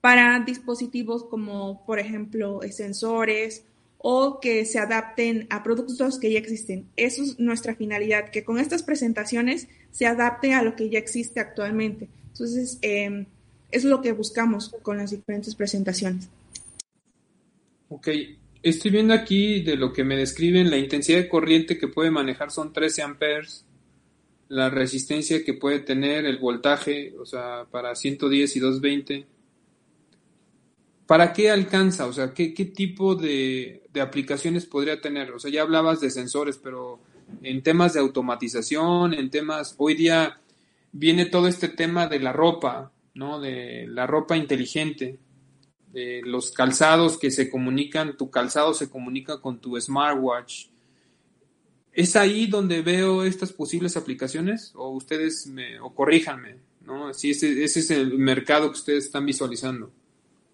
para 0.00 0.40
dispositivos 0.40 1.24
como, 1.24 1.84
por 1.86 1.98
ejemplo, 1.98 2.60
sensores 2.70 3.64
o 3.98 4.40
que 4.40 4.64
se 4.64 4.78
adapten 4.78 5.46
a 5.50 5.62
productos 5.62 6.18
que 6.18 6.32
ya 6.32 6.38
existen. 6.38 6.86
Eso 6.96 7.22
es 7.22 7.38
nuestra 7.38 7.74
finalidad, 7.74 8.30
que 8.30 8.44
con 8.44 8.58
estas 8.58 8.82
presentaciones 8.82 9.68
se 9.90 10.06
adapte 10.06 10.54
a 10.54 10.62
lo 10.62 10.74
que 10.74 10.88
ya 10.88 10.98
existe 10.98 11.38
actualmente. 11.38 12.08
Entonces, 12.32 12.78
eh, 12.80 13.26
es 13.70 13.84
lo 13.84 14.00
que 14.00 14.12
buscamos 14.12 14.74
con 14.82 14.96
las 14.96 15.10
diferentes 15.10 15.54
presentaciones. 15.54 16.28
Ok, 17.90 18.08
estoy 18.62 18.90
viendo 18.90 19.12
aquí 19.12 19.62
de 19.62 19.76
lo 19.76 19.92
que 19.92 20.04
me 20.04 20.16
describen, 20.16 20.70
la 20.70 20.78
intensidad 20.78 21.18
de 21.18 21.28
corriente 21.28 21.76
que 21.76 21.88
puede 21.88 22.10
manejar 22.10 22.50
son 22.50 22.72
13 22.72 23.02
amperes, 23.02 23.66
la 24.48 24.70
resistencia 24.70 25.44
que 25.44 25.54
puede 25.54 25.80
tener, 25.80 26.24
el 26.24 26.38
voltaje, 26.38 27.14
o 27.18 27.26
sea, 27.26 27.66
para 27.70 27.94
110 27.94 28.56
y 28.56 28.60
220. 28.60 29.26
¿Para 31.10 31.32
qué 31.32 31.50
alcanza? 31.50 32.06
O 32.06 32.12
sea, 32.12 32.32
¿qué, 32.32 32.54
qué 32.54 32.66
tipo 32.66 33.16
de, 33.16 33.82
de 33.92 34.00
aplicaciones 34.00 34.64
podría 34.64 35.00
tener? 35.00 35.32
O 35.32 35.40
sea, 35.40 35.50
ya 35.50 35.62
hablabas 35.62 36.00
de 36.00 36.08
sensores, 36.08 36.56
pero 36.56 37.00
en 37.42 37.64
temas 37.64 37.94
de 37.94 37.98
automatización, 37.98 39.14
en 39.14 39.28
temas, 39.28 39.74
hoy 39.78 39.96
día 39.96 40.40
viene 40.92 41.26
todo 41.26 41.48
este 41.48 41.66
tema 41.66 42.06
de 42.06 42.20
la 42.20 42.32
ropa, 42.32 42.92
¿no? 43.14 43.40
De 43.40 43.88
la 43.88 44.06
ropa 44.06 44.36
inteligente, 44.36 45.18
de 45.88 46.22
los 46.24 46.52
calzados 46.52 47.18
que 47.18 47.32
se 47.32 47.50
comunican, 47.50 48.16
tu 48.16 48.30
calzado 48.30 48.72
se 48.72 48.88
comunica 48.88 49.40
con 49.40 49.58
tu 49.60 49.80
smartwatch. 49.80 50.66
¿Es 51.92 52.14
ahí 52.14 52.46
donde 52.46 52.82
veo 52.82 53.24
estas 53.24 53.52
posibles 53.52 53.96
aplicaciones? 53.96 54.70
O 54.76 54.90
ustedes 54.90 55.48
me, 55.48 55.80
o 55.80 55.92
corríjanme, 55.92 56.58
¿no? 56.82 57.12
Si 57.12 57.30
ese, 57.32 57.64
ese 57.64 57.80
es 57.80 57.90
el 57.90 58.16
mercado 58.16 58.70
que 58.70 58.78
ustedes 58.78 59.06
están 59.06 59.26
visualizando. 59.26 59.90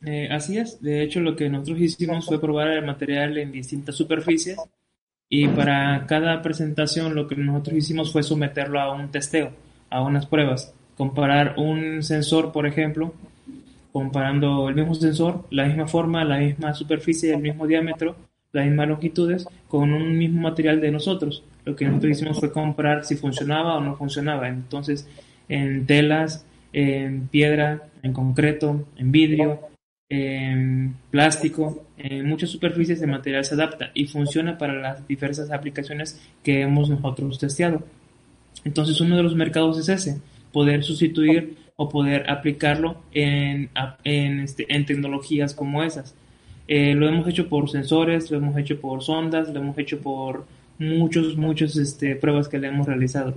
Eh, 0.06 0.28
así 0.30 0.56
es, 0.56 0.80
de 0.80 1.02
hecho 1.02 1.18
lo 1.18 1.34
que 1.34 1.48
nosotros 1.48 1.80
hicimos 1.80 2.26
fue 2.26 2.40
probar 2.40 2.68
el 2.68 2.86
material 2.86 3.36
en 3.38 3.50
distintas 3.50 3.96
superficies 3.96 4.56
y 5.28 5.48
para 5.48 6.06
cada 6.06 6.42
presentación 6.42 7.16
lo 7.16 7.26
que 7.26 7.34
nosotros 7.34 7.76
hicimos 7.76 8.12
fue 8.12 8.22
someterlo 8.22 8.80
a 8.80 8.94
un 8.94 9.10
testeo 9.10 9.50
a 9.90 10.02
unas 10.02 10.26
pruebas. 10.26 10.72
Comparar 10.96 11.54
un 11.58 12.04
sensor, 12.04 12.52
por 12.52 12.66
ejemplo, 12.68 13.14
comparando 13.92 14.68
el 14.68 14.76
mismo 14.76 14.94
sensor, 14.94 15.44
la 15.50 15.66
misma 15.66 15.88
forma, 15.88 16.24
la 16.24 16.38
misma 16.38 16.72
superficie, 16.72 17.34
el 17.34 17.42
mismo 17.42 17.66
diámetro, 17.66 18.14
las 18.52 18.64
mismas 18.64 18.88
longitudes, 18.88 19.46
con 19.66 19.92
un 19.92 20.16
mismo 20.16 20.40
material 20.40 20.80
de 20.80 20.92
nosotros. 20.92 21.42
Lo 21.64 21.74
que 21.74 21.84
nosotros 21.84 22.12
hicimos 22.12 22.38
fue 22.38 22.52
comparar 22.52 23.04
si 23.04 23.16
funcionaba 23.16 23.76
o 23.76 23.80
no 23.80 23.96
funcionaba. 23.96 24.48
Entonces, 24.48 25.08
en 25.48 25.84
telas, 25.84 26.46
en 26.72 27.26
piedra, 27.26 27.88
en 28.02 28.12
concreto, 28.12 28.86
en 28.96 29.10
vidrio, 29.10 29.60
plástico, 31.10 31.84
en 31.98 32.28
muchas 32.28 32.50
superficies 32.50 33.02
el 33.02 33.10
material 33.10 33.44
se 33.44 33.54
adapta 33.54 33.90
y 33.92 34.06
funciona 34.06 34.56
para 34.56 34.74
las 34.74 35.06
diversas 35.08 35.50
aplicaciones 35.50 36.20
que 36.42 36.62
hemos 36.62 36.88
nosotros 36.88 37.38
testeado. 37.38 37.82
Entonces 38.64 39.00
uno 39.00 39.16
de 39.16 39.22
los 39.22 39.34
mercados 39.34 39.78
es 39.78 39.88
ese, 39.88 40.20
poder 40.52 40.84
sustituir 40.84 41.56
o 41.76 41.88
poder 41.88 42.30
aplicarlo 42.30 43.02
en, 43.12 43.70
este, 44.04 44.64
tecnologías 44.86 45.54
como 45.54 45.82
esas. 45.82 46.14
Eh, 46.68 46.94
lo 46.94 47.08
hemos 47.08 47.28
hecho 47.28 47.48
por 47.48 47.68
sensores, 47.68 48.30
lo 48.30 48.38
hemos 48.38 48.56
hecho 48.56 48.80
por 48.80 49.02
sondas, 49.02 49.52
lo 49.52 49.60
hemos 49.60 49.78
hecho 49.78 50.00
por 50.00 50.46
muchos, 50.78 51.36
muchos 51.36 51.76
este, 51.76 52.16
pruebas 52.16 52.48
que 52.48 52.58
le 52.58 52.68
hemos 52.68 52.86
realizado. 52.86 53.34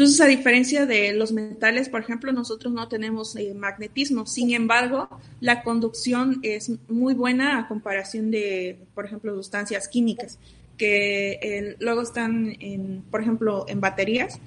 Entonces, 0.00 0.22
a 0.22 0.28
diferencia 0.28 0.86
de 0.86 1.12
los 1.12 1.30
metales, 1.30 1.90
por 1.90 2.00
ejemplo, 2.00 2.32
nosotros 2.32 2.72
no 2.72 2.88
tenemos 2.88 3.36
eh, 3.36 3.52
magnetismo. 3.52 4.24
Sin 4.24 4.50
embargo, 4.54 5.10
la 5.40 5.62
conducción 5.62 6.40
es 6.42 6.72
muy 6.88 7.12
buena 7.12 7.58
a 7.58 7.68
comparación 7.68 8.30
de, 8.30 8.78
por 8.94 9.04
ejemplo, 9.04 9.36
sustancias 9.36 9.88
químicas 9.88 10.38
que 10.78 11.76
luego 11.80 12.00
están, 12.00 12.56
en, 12.60 13.02
por 13.10 13.20
ejemplo, 13.20 13.66
en 13.68 13.82
baterías. 13.82 14.38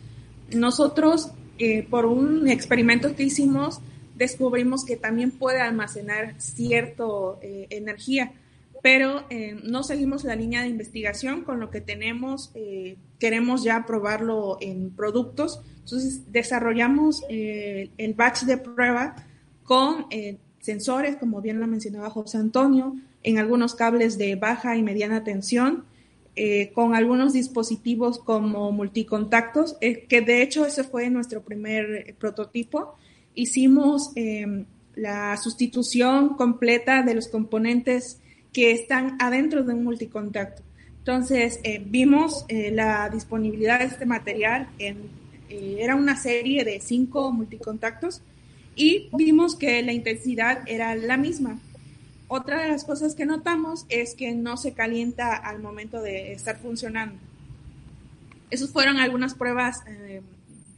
Nosotros, 0.52 1.30
eh, 1.60 1.86
por 1.88 2.08
un 2.08 2.48
experimento 2.48 3.16
que 3.16 3.22
hicimos, 3.22 3.80
descubrimos 4.16 4.84
que 4.84 4.96
también 4.96 5.30
puede 5.30 5.62
almacenar 5.62 6.34
cierta 6.42 7.04
eh, 7.44 7.68
energía, 7.70 8.32
pero 8.84 9.26
eh, 9.32 9.60
no 9.64 9.82
seguimos 9.82 10.24
la 10.24 10.36
línea 10.36 10.62
de 10.62 10.68
investigación 10.68 11.44
con 11.44 11.60
lo 11.60 11.72
que 11.72 11.82
tenemos, 11.82 12.54
queremos 13.18 13.64
ya 13.64 13.86
probarlo 13.88 14.60
en 14.62 14.92
productos, 14.92 15.62
entonces 15.80 16.32
desarrollamos 16.32 17.24
el 17.30 18.14
batch 18.14 18.44
de 18.44 18.58
prueba 18.58 19.16
con 19.64 20.06
sensores, 20.60 21.16
como 21.16 21.42
bien 21.42 21.60
lo 21.60 21.66
mencionaba 21.66 22.12
José 22.12 22.38
Antonio, 22.38 22.96
en 23.24 23.40
algunos 23.40 23.74
cables 23.74 24.18
de 24.18 24.36
baja 24.36 24.76
y 24.76 24.84
mediana 24.84 25.24
tensión, 25.24 25.86
eh, 26.36 26.72
con 26.74 26.96
algunos 26.96 27.34
dispositivos 27.34 28.18
como 28.18 28.72
multicontactos, 28.72 29.78
eh, 29.82 30.06
que 30.08 30.22
de 30.22 30.42
hecho 30.42 30.66
ese 30.66 30.84
fue 30.84 31.12
nuestro 31.12 31.44
primer 31.44 31.94
eh, 31.94 32.16
prototipo. 32.18 32.96
Hicimos 33.36 34.14
la 34.96 35.38
sustitución 35.38 36.36
completa 36.36 37.02
de 37.04 37.16
los 37.16 37.28
componentes 37.28 38.20
que 38.54 38.72
están 38.72 39.18
adentro 39.20 39.64
de 39.64 39.74
un 39.74 39.84
multicontacto. 39.84 40.62
Entonces, 41.00 41.60
vimos 41.88 42.46
la 42.50 43.10
disponibilidad 43.10 43.80
de 43.80 43.86
este 43.86 44.06
material, 44.06 44.70
en, 44.80 45.10
era 45.50 45.96
una 45.96 46.16
serie 46.16 46.64
de 46.64 46.80
cinco 46.80 47.34
multicontactos, 47.34 48.22
y 48.76 49.10
vimos 49.14 49.56
que 49.56 49.82
la 49.84 49.92
intensidad 49.92 50.64
era 50.66 50.96
la 50.96 51.18
misma. 51.18 51.60
Otra 52.28 52.62
de 52.64 52.70
las 52.70 52.84
cosas 52.84 53.14
que 53.16 53.26
notamos 53.26 53.86
es 53.90 54.16
que 54.16 54.34
no 54.34 54.58
se 54.58 54.74
calienta 54.74 55.36
al 55.36 55.62
momento 55.62 56.02
de 56.02 56.34
estar 56.34 56.58
funcionando. 56.58 57.16
Esas 58.50 58.72
fueron 58.72 58.98
algunas 58.98 59.36
pruebas, 59.36 59.82
eh, 59.88 60.22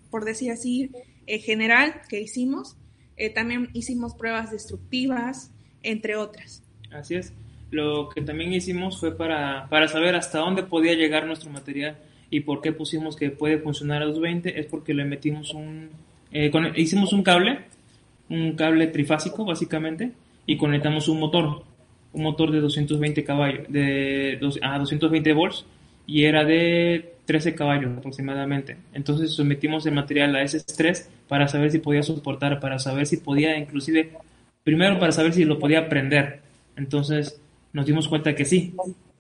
por 0.10 0.26
decir 0.26 0.52
así, 0.52 0.92
en 1.28 1.40
general 1.40 2.02
que 2.10 2.20
hicimos. 2.20 2.76
Eh, 3.16 3.30
también 3.30 3.70
hicimos 3.74 4.14
pruebas 4.16 4.52
destructivas, 4.52 5.52
entre 5.84 6.18
otras. 6.18 6.64
Así 6.92 7.16
es. 7.16 7.32
Lo 7.76 8.08
que 8.08 8.22
también 8.22 8.54
hicimos 8.54 8.98
fue 8.98 9.18
para, 9.18 9.68
para 9.70 9.90
saber 9.90 10.16
hasta 10.16 10.40
dónde 10.40 10.64
podía 10.64 10.94
llegar 10.94 11.28
nuestro 11.28 11.50
material 11.50 11.98
y 12.30 12.40
por 12.40 12.62
qué 12.62 12.72
pusimos 12.72 13.18
que 13.18 13.32
puede 13.32 13.58
funcionar 13.58 14.02
a 14.02 14.06
220 14.06 14.58
es 14.58 14.66
porque 14.68 14.94
le 14.94 15.04
metimos 15.04 15.54
un... 15.54 15.90
Eh, 16.32 16.50
hicimos 16.78 17.12
un 17.12 17.22
cable, 17.22 17.66
un 18.30 18.56
cable 18.56 18.88
trifásico 18.88 19.44
básicamente, 19.44 20.14
y 20.46 20.56
conectamos 20.56 21.10
un 21.10 21.20
motor, 21.20 21.64
un 22.14 22.24
motor 22.24 22.50
de 22.52 22.62
220 22.62 23.26
caballos, 23.26 23.68
de 23.68 24.40
a 24.62 24.80
220 24.80 25.34
volts 25.34 25.66
y 26.08 26.24
era 26.24 26.46
de 26.46 27.16
13 27.26 27.56
caballos 27.56 27.98
aproximadamente. 27.98 28.78
Entonces 28.94 29.34
sometimos 29.34 29.86
el 29.86 29.96
material 29.96 30.34
a 30.38 30.44
ese 30.44 30.58
estrés 30.58 31.10
para 31.28 31.50
saber 31.50 31.72
si 31.72 31.80
podía 31.80 32.04
soportar, 32.04 32.62
para 32.62 32.80
saber 32.80 33.06
si 33.06 33.18
podía 33.18 33.58
inclusive, 33.58 34.14
primero 34.64 34.98
para 34.98 35.12
saber 35.12 35.34
si 35.34 35.44
lo 35.44 35.60
podía 35.60 35.90
prender. 35.90 36.40
Entonces 36.78 37.42
nos 37.76 37.86
dimos 37.86 38.08
cuenta 38.08 38.34
que 38.34 38.46
sí, 38.46 38.74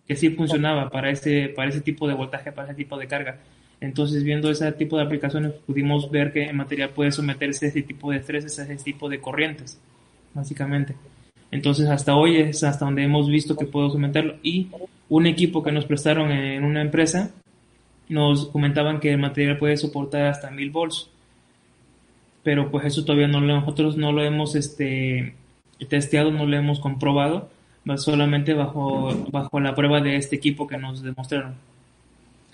que 0.07 0.15
sí 0.15 0.29
funcionaba 0.29 0.89
para 0.89 1.11
ese, 1.11 1.49
para 1.49 1.67
ese 1.67 1.81
tipo 1.81 2.07
de 2.07 2.13
voltaje, 2.13 2.53
para 2.53 2.69
ese 2.69 2.75
tipo 2.75 2.97
de 2.97 3.05
carga. 3.05 3.37
Entonces, 3.81 4.23
viendo 4.23 4.49
ese 4.49 4.71
tipo 4.71 4.95
de 4.95 5.03
aplicaciones, 5.03 5.51
pudimos 5.67 6.09
ver 6.09 6.31
que 6.31 6.45
el 6.45 6.55
material 6.55 6.91
puede 6.91 7.11
someterse 7.11 7.65
a 7.65 7.69
ese 7.69 7.81
tipo 7.81 8.11
de 8.11 8.17
estreses, 8.17 8.57
a 8.57 8.63
ese 8.63 8.81
tipo 8.81 9.09
de 9.09 9.19
corrientes, 9.19 9.77
básicamente. 10.33 10.95
Entonces, 11.51 11.89
hasta 11.89 12.15
hoy 12.15 12.37
es 12.37 12.63
hasta 12.63 12.85
donde 12.85 13.03
hemos 13.03 13.27
visto 13.27 13.57
que 13.57 13.65
puedo 13.65 13.89
someterlo. 13.89 14.35
Y 14.41 14.69
un 15.09 15.25
equipo 15.25 15.61
que 15.61 15.73
nos 15.73 15.85
prestaron 15.85 16.31
en 16.31 16.63
una 16.63 16.81
empresa 16.81 17.31
nos 18.07 18.47
comentaban 18.47 19.01
que 19.01 19.11
el 19.11 19.17
material 19.17 19.57
puede 19.57 19.75
soportar 19.75 20.27
hasta 20.27 20.49
1000 20.49 20.69
volts. 20.69 21.09
Pero 22.41 22.71
pues 22.71 22.85
eso 22.85 23.03
todavía 23.03 23.27
no 23.27 23.41
lo, 23.41 23.59
nosotros 23.59 23.97
no 23.97 24.13
lo 24.13 24.23
hemos 24.23 24.55
este, 24.55 25.35
testeado, 25.89 26.31
no 26.31 26.45
lo 26.45 26.55
hemos 26.55 26.79
comprobado, 26.79 27.49
solamente 27.97 28.53
bajo, 28.53 29.27
bajo 29.31 29.59
la 29.59 29.75
prueba 29.75 30.01
de 30.01 30.15
este 30.17 30.35
equipo 30.35 30.67
que 30.67 30.77
nos 30.77 31.03
demostraron. 31.03 31.55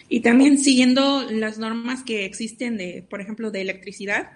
Y 0.10 0.20
también 0.20 0.58
siguiendo 0.58 1.24
las 1.32 1.58
normas 1.58 2.04
que 2.04 2.26
existen 2.26 2.78
de, 2.78 3.06
por 3.10 3.22
ejemplo, 3.22 3.50
de 3.50 3.62
electricidad, 3.62 4.32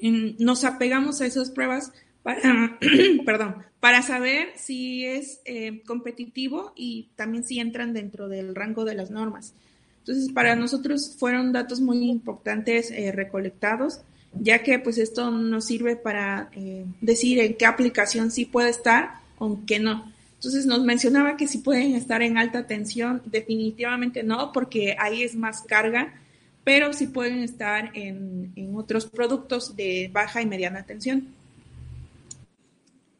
nos 0.00 0.64
apegamos 0.64 1.20
a 1.20 1.26
esas 1.26 1.50
pruebas 1.50 1.92
para, 2.22 2.78
perdón, 3.26 3.56
para 3.80 4.02
saber 4.02 4.48
si 4.56 5.04
es 5.04 5.40
eh, 5.44 5.82
competitivo 5.86 6.72
y 6.76 7.08
también 7.16 7.44
si 7.44 7.60
entran 7.60 7.92
dentro 7.92 8.28
del 8.28 8.54
rango 8.54 8.84
de 8.84 8.94
las 8.94 9.10
normas. 9.10 9.54
Entonces, 10.00 10.32
para 10.32 10.56
nosotros 10.56 11.14
fueron 11.18 11.52
datos 11.52 11.80
muy 11.80 12.08
importantes 12.08 12.90
eh, 12.90 13.12
recolectados, 13.12 14.00
ya 14.32 14.62
que 14.62 14.78
pues 14.78 14.96
esto 14.98 15.30
nos 15.30 15.66
sirve 15.66 15.96
para 15.96 16.48
eh, 16.54 16.86
decir 17.02 17.38
en 17.40 17.54
qué 17.54 17.66
aplicación 17.66 18.30
sí 18.30 18.46
puede 18.46 18.70
estar 18.70 19.20
o 19.38 19.46
en 19.48 19.66
qué 19.66 19.78
no. 19.78 20.10
Entonces 20.38 20.66
nos 20.66 20.84
mencionaba 20.84 21.36
que 21.36 21.48
si 21.48 21.58
pueden 21.58 21.96
estar 21.96 22.22
en 22.22 22.38
alta 22.38 22.64
tensión, 22.64 23.22
definitivamente 23.26 24.22
no, 24.22 24.52
porque 24.52 24.94
ahí 24.96 25.24
es 25.24 25.34
más 25.34 25.62
carga, 25.62 26.14
pero 26.62 26.92
sí 26.92 27.08
pueden 27.08 27.40
estar 27.40 27.90
en, 27.94 28.52
otros 28.76 29.06
productos 29.06 29.74
de 29.74 30.08
baja 30.12 30.40
y 30.40 30.46
mediana 30.46 30.84
tensión. 30.84 31.26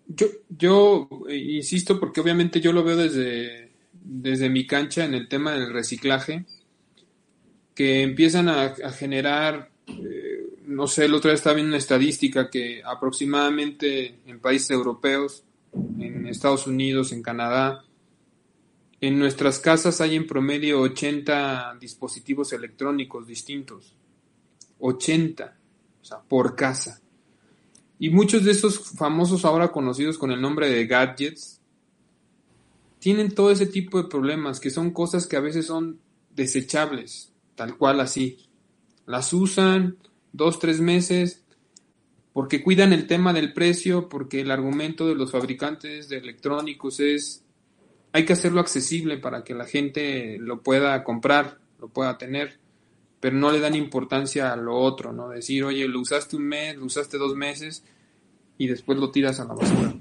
Yo, 0.06 0.28
yo 0.48 1.08
eh, 1.28 1.36
insisto 1.36 1.98
porque 1.98 2.20
obviamente 2.20 2.60
yo 2.60 2.72
lo 2.72 2.84
veo 2.84 2.96
desde, 2.96 3.70
desde 3.92 4.48
mi 4.48 4.64
cancha 4.64 5.04
en 5.04 5.14
el 5.14 5.26
tema 5.26 5.52
del 5.54 5.72
reciclaje, 5.72 6.44
que 7.74 8.02
empiezan 8.02 8.48
a, 8.48 8.76
generar, 8.92 9.70
eh, 9.88 10.46
no 10.66 10.86
sé, 10.86 11.06
el 11.06 11.14
otro 11.14 11.30
día 11.30 11.36
estaba 11.36 11.56
viendo 11.56 11.70
una 11.70 11.78
estadística 11.78 12.48
que 12.48 12.80
aproximadamente 12.84 14.20
en 14.24 14.38
países 14.38 14.70
europeos 14.70 15.42
en 15.98 16.26
Estados 16.26 16.66
Unidos, 16.66 17.12
en 17.12 17.22
Canadá. 17.22 17.84
En 19.00 19.18
nuestras 19.18 19.60
casas 19.60 20.00
hay 20.00 20.16
en 20.16 20.26
promedio 20.26 20.80
80 20.80 21.76
dispositivos 21.80 22.52
electrónicos 22.52 23.26
distintos. 23.26 23.94
80, 24.78 25.56
o 26.00 26.04
sea, 26.04 26.20
por 26.20 26.56
casa. 26.56 27.00
Y 27.98 28.10
muchos 28.10 28.44
de 28.44 28.52
estos 28.52 28.90
famosos 28.90 29.44
ahora 29.44 29.72
conocidos 29.72 30.18
con 30.18 30.30
el 30.30 30.40
nombre 30.40 30.70
de 30.70 30.86
gadgets 30.86 31.60
tienen 32.98 33.34
todo 33.34 33.50
ese 33.50 33.66
tipo 33.66 34.00
de 34.00 34.08
problemas, 34.08 34.60
que 34.60 34.70
son 34.70 34.90
cosas 34.90 35.26
que 35.26 35.36
a 35.36 35.40
veces 35.40 35.66
son 35.66 36.00
desechables, 36.34 37.32
tal 37.54 37.76
cual 37.76 38.00
así. 38.00 38.48
Las 39.06 39.32
usan 39.32 39.96
dos, 40.32 40.58
tres 40.58 40.80
meses 40.80 41.44
porque 42.32 42.62
cuidan 42.62 42.92
el 42.92 43.06
tema 43.06 43.32
del 43.32 43.52
precio, 43.52 44.08
porque 44.08 44.40
el 44.40 44.50
argumento 44.50 45.06
de 45.06 45.14
los 45.14 45.32
fabricantes 45.32 46.08
de 46.08 46.18
electrónicos 46.18 47.00
es 47.00 47.44
hay 48.12 48.24
que 48.24 48.32
hacerlo 48.32 48.60
accesible 48.60 49.18
para 49.18 49.44
que 49.44 49.54
la 49.54 49.66
gente 49.66 50.38
lo 50.38 50.62
pueda 50.62 51.04
comprar, 51.04 51.58
lo 51.78 51.88
pueda 51.88 52.16
tener, 52.18 52.58
pero 53.20 53.36
no 53.36 53.52
le 53.52 53.60
dan 53.60 53.74
importancia 53.74 54.52
a 54.52 54.56
lo 54.56 54.76
otro, 54.76 55.12
¿no? 55.12 55.28
Decir, 55.28 55.64
oye, 55.64 55.86
lo 55.88 56.00
usaste 56.00 56.36
un 56.36 56.44
mes, 56.44 56.76
lo 56.76 56.86
usaste 56.86 57.18
dos 57.18 57.34
meses 57.34 57.84
y 58.56 58.66
después 58.66 58.98
lo 58.98 59.10
tiras 59.10 59.40
a 59.40 59.44
la 59.44 59.54
basura. 59.54 59.94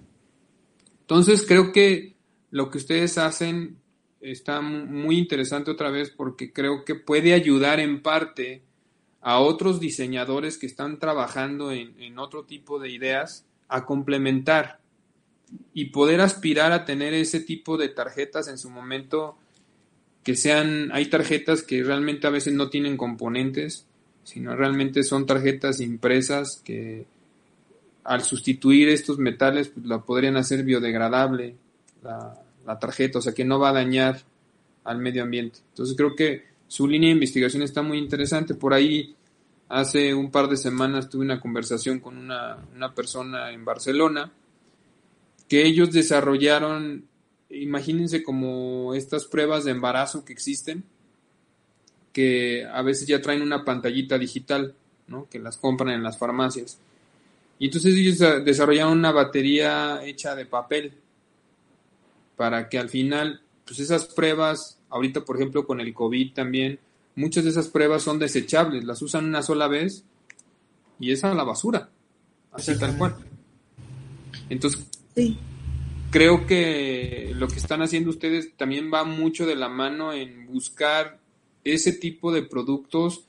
Entonces 1.02 1.46
creo 1.48 1.72
que 1.72 2.16
lo 2.52 2.70
que 2.70 2.78
ustedes 2.78 3.18
hacen 3.18 3.78
está 4.22 4.62
muy 4.62 5.18
interesante 5.18 5.72
otra 5.72 5.90
vez 5.90 6.10
porque 6.10 6.52
creo 6.52 6.84
que 6.86 6.96
puede 6.96 7.34
ayudar 7.34 7.80
en 7.80 8.02
parte 8.02 8.64
a 9.28 9.42
otros 9.42 9.82
diseñadores 9.82 10.58
que 10.58 10.68
están 10.68 11.00
trabajando 11.00 11.74
en, 11.74 12.18
otro 12.18 12.46
tipo 12.46 12.80
de 12.80 12.92
ideas 12.92 13.46
a 13.68 13.84
complementar 13.84 14.80
y 15.74 15.90
poder 15.90 16.22
aspirar 16.22 16.72
a 16.72 16.86
tener 16.86 17.14
ese 17.14 17.42
tipo 17.42 17.76
de 17.76 17.90
tarjetas 17.90 18.48
en 18.48 18.58
su 18.58 18.70
momento 18.70 19.38
que 20.24 20.38
sean, 20.38 20.92
hay 20.94 21.08
tarjetas 21.08 21.62
que 21.62 21.84
realmente 21.84 22.26
a 22.26 22.30
veces 22.30 22.54
no 22.54 22.70
tienen 22.70 22.96
componentes, 22.96 23.86
sino 24.24 24.56
realmente 24.56 25.04
son 25.04 25.26
tarjetas 25.26 25.82
impresas 25.82 26.62
que 26.64 27.06
al 28.06 28.22
sustituir 28.24 28.88
estos 28.88 29.18
metales 29.18 29.68
pues, 29.68 29.86
la 29.86 30.00
podrían 30.04 30.38
hacer 30.38 30.64
biodegradable 30.64 31.58
la, 32.02 32.34
la 32.66 32.80
tarjeta, 32.80 33.20
o 33.20 33.22
sea 33.22 33.34
que 33.34 33.44
no 33.44 33.60
va 33.60 33.72
a 33.72 33.74
dañar 33.74 34.22
al 34.86 35.00
medio 35.00 35.24
ambiente. 35.24 35.60
Entonces 35.72 35.98
creo 35.98 36.16
que 36.16 36.46
su 36.70 36.88
línea 36.88 37.10
de 37.10 37.16
investigación 37.16 37.62
está 37.64 37.82
muy 37.82 37.98
interesante. 37.98 38.54
Por 38.56 38.74
ahí, 38.74 39.17
hace 39.70 40.14
un 40.14 40.32
par 40.32 40.48
de 40.48 40.58
semanas 40.58 41.10
tuve 41.10 41.26
una 41.26 41.40
conversación 41.40 42.00
con 42.00 42.18
una, 42.18 42.94
persona 42.96 43.52
en 43.52 43.66
Barcelona 43.66 44.32
que 45.48 45.66
ellos 45.66 45.92
desarrollaron, 45.92 47.06
imagínense 47.50 48.24
como 48.24 48.94
estas 48.94 49.26
pruebas 49.26 49.64
de 49.64 49.72
embarazo 49.72 50.26
que 50.26 50.34
existen, 50.34 50.84
que 52.12 52.66
a 52.66 52.82
veces 52.82 53.08
ya 53.08 53.22
traen 53.22 53.42
una 53.42 53.64
pantallita 53.64 54.18
digital, 54.18 54.76
¿no? 55.08 55.28
que 55.30 55.40
las 55.40 55.58
compran 55.58 55.94
en 55.94 56.04
las 56.04 56.18
farmacias. 56.18 56.80
Y 57.60 57.66
entonces 57.66 57.96
ellos 57.96 58.20
desarrollaron 58.44 58.98
una 58.98 59.12
batería 59.12 60.04
hecha 60.04 60.36
de 60.36 60.46
papel 60.46 60.94
para 62.36 62.68
que 62.68 62.78
al 62.78 62.90
final, 62.90 63.42
pues 63.66 63.80
esas 63.80 64.06
pruebas 64.06 64.78
ahorita 64.90 65.22
por 65.26 65.38
ejemplo 65.38 65.66
con 65.66 65.80
el 65.80 65.94
COVID 65.94 66.34
también, 66.34 66.80
muchas 67.18 67.44
de 67.44 67.50
esas 67.50 67.68
pruebas 67.68 68.04
son 68.04 68.20
desechables, 68.20 68.86
las 68.86 69.02
usan 69.02 69.26
una 69.26 69.42
sola 69.42 69.68
vez 69.68 70.06
y 71.00 71.12
es 71.12 71.24
a 71.24 71.34
la 71.34 71.44
basura, 71.44 71.90
así 72.52 72.78
tal 72.80 72.98
cual. 72.98 73.16
Entonces, 74.50 74.86
creo 76.12 76.46
que 76.46 77.34
lo 77.36 77.48
que 77.48 77.56
están 77.56 77.82
haciendo 77.82 78.12
ustedes 78.12 78.56
también 78.56 78.92
va 78.94 79.04
mucho 79.04 79.46
de 79.46 79.56
la 79.56 79.68
mano 79.68 80.14
en 80.14 80.46
buscar 80.48 81.20
ese 81.64 81.92
tipo 81.92 82.32
de 82.32 82.44
productos 82.44 83.26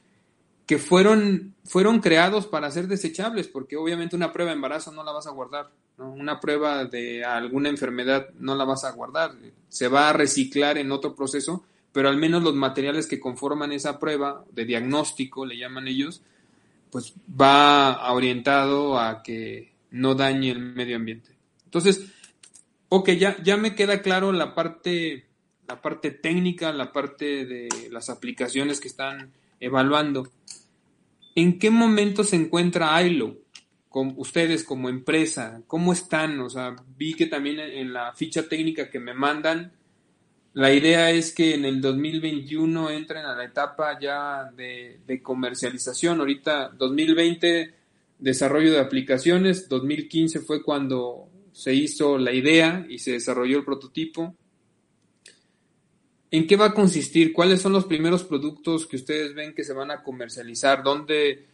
que 0.66 0.76
fueron, 0.76 1.54
fueron 1.64 2.00
creados 2.00 2.46
para 2.46 2.70
ser 2.70 2.88
desechables, 2.88 3.48
porque 3.48 3.78
obviamente 3.78 4.16
una 4.16 4.34
prueba 4.34 4.50
de 4.50 4.56
embarazo 4.56 4.92
no 4.92 5.02
la 5.02 5.12
vas 5.12 5.26
a 5.26 5.30
guardar, 5.30 5.70
una 5.96 6.40
prueba 6.40 6.84
de 6.84 7.24
alguna 7.24 7.70
enfermedad 7.70 8.28
no 8.38 8.54
la 8.54 8.66
vas 8.66 8.84
a 8.84 8.92
guardar, 8.92 9.32
se 9.70 9.88
va 9.88 10.10
a 10.10 10.12
reciclar 10.12 10.76
en 10.76 10.92
otro 10.92 11.14
proceso, 11.14 11.64
pero 11.92 12.08
al 12.08 12.16
menos 12.16 12.42
los 12.42 12.54
materiales 12.54 13.06
que 13.06 13.20
conforman 13.20 13.72
esa 13.72 13.98
prueba 13.98 14.44
de 14.52 14.64
diagnóstico, 14.64 15.46
le 15.46 15.56
llaman 15.56 15.88
ellos, 15.88 16.22
pues 16.90 17.14
va 17.28 18.12
orientado 18.12 18.98
a 18.98 19.22
que 19.22 19.72
no 19.90 20.14
dañe 20.14 20.50
el 20.50 20.60
medio 20.60 20.96
ambiente. 20.96 21.30
Entonces, 21.64 22.06
ok, 22.88 23.10
ya, 23.10 23.42
ya 23.42 23.56
me 23.56 23.74
queda 23.74 24.02
claro 24.02 24.32
la 24.32 24.54
parte, 24.54 25.26
la 25.66 25.82
parte 25.82 26.10
técnica, 26.10 26.72
la 26.72 26.92
parte 26.92 27.44
de 27.44 27.68
las 27.90 28.10
aplicaciones 28.10 28.80
que 28.80 28.88
están 28.88 29.32
evaluando. 29.60 30.28
¿En 31.34 31.58
qué 31.58 31.70
momento 31.70 32.24
se 32.24 32.36
encuentra 32.36 33.00
ILO? 33.02 33.36
con 33.88 34.14
ustedes 34.16 34.64
como 34.64 34.88
empresa, 34.88 35.62
¿cómo 35.66 35.92
están? 35.92 36.40
O 36.40 36.50
sea, 36.50 36.76
vi 36.96 37.14
que 37.14 37.26
también 37.26 37.58
en 37.58 37.92
la 37.92 38.12
ficha 38.12 38.48
técnica 38.48 38.90
que 38.90 39.00
me 39.00 39.14
mandan, 39.14 39.72
la 40.54 40.72
idea 40.72 41.10
es 41.10 41.32
que 41.32 41.54
en 41.54 41.64
el 41.64 41.80
2021 41.80 42.90
entren 42.90 43.24
a 43.24 43.36
la 43.36 43.44
etapa 43.44 43.98
ya 44.00 44.50
de, 44.56 45.20
comercialización. 45.22 46.20
Ahorita 46.20 46.70
2020 46.70 47.74
desarrollo 48.18 48.72
de 48.72 48.80
aplicaciones, 48.80 49.68
2015 49.68 50.40
fue 50.40 50.62
cuando 50.62 51.28
se 51.52 51.74
hizo 51.74 52.18
la 52.18 52.32
idea 52.32 52.84
y 52.88 52.98
se 52.98 53.12
desarrolló 53.12 53.58
el 53.58 53.64
prototipo. 53.64 54.34
¿En 56.30 56.46
qué 56.46 56.56
va 56.56 56.66
a 56.66 56.74
consistir? 56.74 57.32
¿Cuáles 57.32 57.60
son 57.60 57.72
los 57.72 57.84
primeros 57.84 58.24
productos 58.24 58.86
que 58.86 58.96
ustedes 58.96 59.34
ven 59.34 59.54
que 59.54 59.64
se 59.64 59.72
van 59.72 59.90
a 59.90 60.02
comercializar? 60.02 60.82
¿Dónde, 60.82 61.46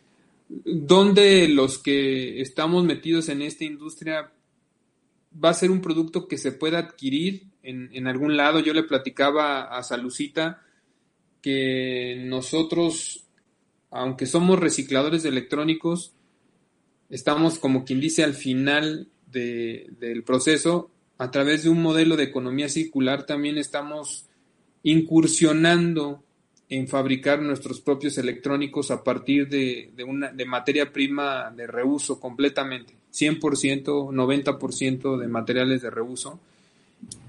¿Dónde 0.48 1.48
los 1.48 1.78
que 1.78 2.40
estamos 2.40 2.84
metidos 2.84 3.28
en 3.28 3.42
esta 3.42 3.64
industria 3.64 4.32
va 5.44 5.50
a 5.50 5.54
ser 5.54 5.70
un 5.70 5.80
producto 5.80 6.26
que 6.26 6.38
se 6.38 6.52
pueda 6.52 6.78
adquirir 6.78 7.53
en, 7.64 8.06
algún 8.06 8.36
lado? 8.36 8.60
Yo 8.60 8.72
le 8.72 8.82
platicaba 8.82 9.64
a 9.64 9.82
Salucita 9.82 10.62
que 11.42 12.22
nosotros, 12.24 13.24
aunque 13.90 14.26
somos 14.26 14.58
recicladores 14.58 15.22
de 15.22 15.30
electrónicos, 15.30 16.12
estamos 17.10 17.58
como 17.58 17.84
quien 17.84 18.00
dice 18.00 18.22
al 18.24 18.34
final 18.34 19.08
del 19.26 20.22
proceso 20.24 20.90
a 21.18 21.30
través 21.30 21.62
de 21.62 21.70
un 21.70 21.82
modelo 21.82 22.16
de 22.16 22.24
economía 22.24 22.68
circular 22.68 23.24
también 23.24 23.58
estamos 23.58 24.26
incursionando 24.82 26.22
en 26.68 26.88
fabricar 26.88 27.40
nuestros 27.40 27.80
propios 27.80 28.18
electrónicos 28.18 28.90
a 28.90 29.04
partir 29.04 29.48
de, 29.48 29.92
una, 30.06 30.32
de 30.32 30.44
materia 30.44 30.92
prima 30.92 31.50
de 31.50 31.66
reuso 31.66 32.18
completamente, 32.18 32.94
100%, 33.12 33.40
90% 34.12 35.18
de 35.18 35.28
materiales 35.28 35.82
de 35.82 35.90
reuso. 35.90 36.40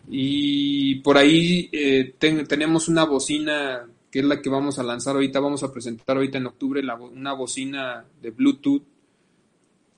Y 0.08 0.96
por 0.96 1.18
ahí 1.18 1.70
eh, 1.72 2.14
tenemos 2.20 2.88
una 2.88 3.06
bocina 3.06 3.88
que 4.16 4.20
es 4.20 4.26
la 4.26 4.42
que 4.42 4.50
vamos 4.50 4.80
a 4.80 4.84
lanzar 4.84 5.16
ahorita, 5.16 5.42
vamos 5.42 5.64
a 5.64 5.74
presentar 5.74 6.16
ahorita 6.16 6.38
en 6.38 6.46
octubre 6.46 6.82
una 7.12 7.34
bocina 7.34 8.06
de 8.22 8.30
Bluetooth, 8.32 8.84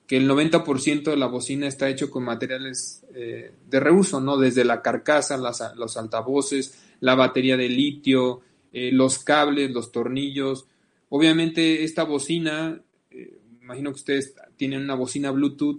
que 0.08 0.16
el 0.16 0.28
90% 0.28 1.04
de 1.04 1.16
la 1.16 1.26
bocina 1.26 1.68
está 1.68 1.88
hecho 1.88 2.10
con 2.10 2.24
materiales 2.24 3.06
eh, 3.14 3.52
de 3.70 3.78
reuso, 3.78 4.20
¿no? 4.20 4.36
Desde 4.36 4.64
la 4.64 4.82
carcasa, 4.82 5.36
los 5.36 5.96
altavoces, 5.96 6.82
la 6.98 7.14
batería 7.14 7.56
de 7.56 7.68
litio, 7.68 8.40
eh, 8.72 8.90
los 8.90 9.20
cables, 9.20 9.70
los 9.70 9.92
tornillos. 9.92 10.66
Obviamente 11.10 11.84
esta 11.84 12.02
bocina, 12.02 12.80
eh, 13.12 13.38
imagino 13.62 13.90
que 13.90 13.98
ustedes 13.98 14.34
tienen 14.56 14.82
una 14.82 14.96
bocina 14.96 15.30
Bluetooth, 15.30 15.78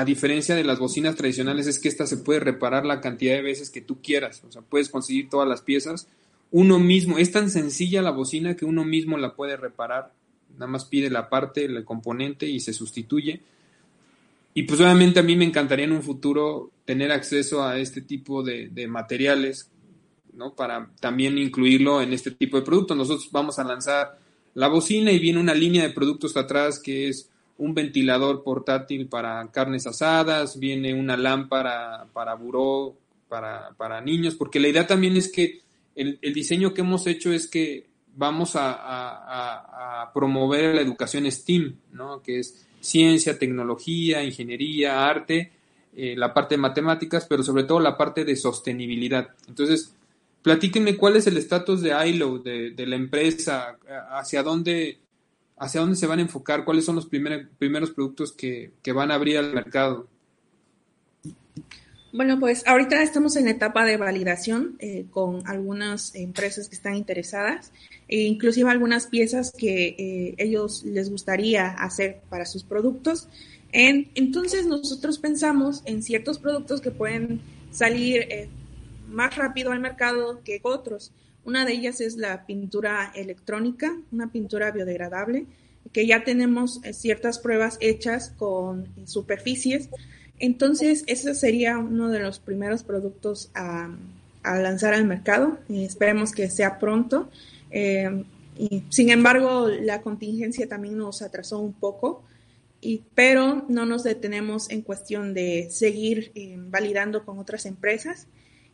a 0.00 0.04
diferencia 0.06 0.54
de 0.54 0.64
las 0.64 0.78
bocinas 0.78 1.14
tradicionales 1.14 1.66
es 1.66 1.78
que 1.78 1.88
esta 1.88 2.06
se 2.06 2.16
puede 2.16 2.40
reparar 2.40 2.86
la 2.86 3.02
cantidad 3.02 3.34
de 3.34 3.42
veces 3.42 3.68
que 3.68 3.82
tú 3.82 4.00
quieras, 4.00 4.42
o 4.48 4.50
sea, 4.50 4.62
puedes 4.62 4.88
conseguir 4.88 5.28
todas 5.28 5.46
las 5.46 5.60
piezas. 5.60 6.08
Uno 6.50 6.78
mismo, 6.78 7.18
es 7.18 7.30
tan 7.32 7.50
sencilla 7.50 8.00
la 8.00 8.10
bocina 8.10 8.56
que 8.56 8.64
uno 8.64 8.82
mismo 8.82 9.18
la 9.18 9.34
puede 9.34 9.58
reparar, 9.58 10.14
nada 10.54 10.68
más 10.68 10.86
pide 10.86 11.10
la 11.10 11.28
parte, 11.28 11.66
el 11.66 11.84
componente 11.84 12.46
y 12.46 12.60
se 12.60 12.72
sustituye. 12.72 13.42
Y 14.54 14.62
pues 14.62 14.80
obviamente 14.80 15.20
a 15.20 15.22
mí 15.22 15.36
me 15.36 15.44
encantaría 15.44 15.84
en 15.84 15.92
un 15.92 16.02
futuro 16.02 16.70
tener 16.86 17.12
acceso 17.12 17.62
a 17.62 17.78
este 17.78 18.00
tipo 18.00 18.42
de, 18.42 18.70
materiales 18.88 19.70
¿no? 20.32 20.54
Para 20.54 20.90
también 20.98 21.36
incluirlo 21.36 22.00
en 22.00 22.14
este 22.14 22.30
tipo 22.30 22.56
de 22.56 22.62
productos. 22.62 22.96
Nosotros 22.96 23.28
vamos 23.30 23.58
a 23.58 23.64
lanzar 23.64 24.18
la 24.54 24.68
bocina 24.68 25.12
y 25.12 25.18
viene 25.18 25.40
una 25.40 25.52
línea 25.52 25.82
de 25.82 25.90
productos 25.90 26.38
atrás 26.38 26.78
que 26.78 27.10
es 27.10 27.29
un 27.60 27.74
ventilador 27.74 28.42
portátil 28.42 29.06
para 29.06 29.50
carnes 29.50 29.86
asadas, 29.86 30.58
viene 30.58 30.92
una 30.94 31.16
lámpara 31.16 32.06
para 32.12 32.34
buró, 32.34 32.96
para, 33.28 33.70
para 33.76 34.00
niños, 34.00 34.34
porque 34.34 34.58
la 34.60 34.68
idea 34.68 34.86
también 34.86 35.16
es 35.16 35.30
que 35.30 35.60
el, 35.94 36.18
diseño 36.20 36.74
que 36.74 36.80
hemos 36.80 37.06
hecho 37.06 37.32
es 37.32 37.46
que 37.46 37.86
vamos 38.16 38.52
a, 38.54 40.10
promover 40.12 40.74
la 40.74 40.80
educación 40.80 41.30
STEAM, 41.30 41.76
¿no? 41.92 42.22
que 42.22 42.40
es 42.40 42.66
ciencia, 42.80 43.38
tecnología, 43.38 44.24
ingeniería, 44.24 45.06
arte, 45.06 45.52
eh, 45.94 46.16
la 46.16 46.34
parte 46.34 46.56
de 46.56 46.62
matemáticas, 46.62 47.26
pero 47.28 47.42
sobre 47.42 47.64
todo 47.64 47.78
la 47.78 47.96
parte 47.96 48.24
de 48.24 48.34
sostenibilidad. 48.34 49.28
Entonces, 49.46 49.94
Platíquenme 50.42 50.96
cuál 50.96 51.16
es 51.16 51.26
el 51.26 51.36
estatus 51.36 51.82
de 51.82 51.92
ILO, 52.08 52.38
de, 52.38 52.74
la 52.86 52.96
empresa, 52.96 53.76
hacia 54.10 54.42
dónde, 54.42 54.98
hacia 55.60 55.82
dónde 55.82 55.94
se 55.94 56.06
van 56.06 56.18
a 56.18 56.22
enfocar, 56.22 56.64
cuáles 56.64 56.86
son 56.86 56.96
los 56.96 57.06
primeros 57.06 57.90
productos 57.90 58.32
que, 58.32 58.72
van 58.94 59.10
a 59.10 59.14
abrir 59.14 59.36
al 59.36 59.52
mercado. 59.52 60.08
Bueno, 62.12 62.40
pues 62.40 62.66
ahorita 62.66 63.02
estamos 63.02 63.36
en 63.36 63.46
etapa 63.46 63.84
de 63.84 63.98
validación 63.98 64.76
eh, 64.80 65.04
con 65.10 65.46
algunas 65.46 66.14
empresas 66.14 66.68
que 66.68 66.74
están 66.74 66.96
interesadas, 66.96 67.72
e 68.08 68.22
inclusive 68.22 68.70
algunas 68.70 69.06
piezas 69.06 69.52
que 69.52 69.94
eh, 69.98 70.34
ellos 70.38 70.82
les 70.84 71.10
gustaría 71.10 71.68
hacer 71.68 72.22
para 72.30 72.46
sus 72.46 72.64
productos. 72.64 73.28
entonces 73.70 74.66
nosotros 74.66 75.18
pensamos 75.18 75.82
en 75.84 76.02
ciertos 76.02 76.38
productos 76.38 76.80
que 76.80 76.90
pueden 76.90 77.42
salir 77.70 78.22
eh, 78.22 78.48
más 79.10 79.36
rápido 79.36 79.72
al 79.72 79.80
mercado 79.80 80.40
que 80.42 80.58
otros. 80.62 81.12
Una 81.44 81.64
de 81.64 81.72
ellas 81.72 82.00
es 82.00 82.16
la 82.16 82.46
pintura 82.46 83.12
electrónica, 83.14 83.96
una 84.12 84.30
pintura 84.30 84.70
biodegradable, 84.70 85.46
que 85.92 86.06
ya 86.06 86.24
tenemos 86.24 86.80
eh, 86.84 86.92
ciertas 86.92 87.38
pruebas 87.38 87.78
hechas 87.80 88.32
con 88.36 88.86
superficies. 89.06 89.88
Entonces, 90.38 91.04
ese 91.06 91.34
sería 91.34 91.78
uno 91.78 92.08
de 92.10 92.20
los 92.20 92.38
primeros 92.38 92.82
productos 92.82 93.50
a, 93.54 93.90
lanzar 94.42 94.94
al 94.94 95.06
mercado. 95.06 95.58
esperemos 95.68 96.32
que 96.32 96.48
sea 96.48 96.78
pronto. 96.78 97.30
Eh, 97.70 98.24
y, 98.58 98.84
sin 98.88 99.10
embargo, 99.10 99.68
la 99.68 100.02
contingencia 100.02 100.68
también 100.68 100.96
nos 100.96 101.22
atrasó 101.22 101.58
un 101.58 101.72
poco, 101.72 102.22
pero 103.14 103.64
no 103.68 103.84
nos 103.84 104.02
detenemos 104.02 104.70
en 104.70 104.82
cuestión 104.82 105.34
de 105.34 105.68
seguir 105.70 106.32
eh, 106.34 106.56
validando 106.58 107.24
con 107.24 107.38
otras 107.38 107.66
empresas. 107.66 108.26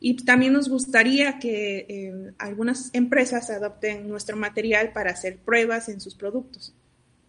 Y 0.08 0.14
también 0.14 0.52
nos 0.52 0.68
gustaría 0.68 1.40
que 1.40 1.78
eh, 1.88 2.32
algunas 2.38 2.94
empresas 2.94 3.50
adopten 3.50 4.08
nuestro 4.08 4.36
material 4.36 4.92
para 4.92 5.10
hacer 5.10 5.36
pruebas 5.38 5.88
en 5.88 6.00
sus 6.00 6.14
productos. 6.14 6.72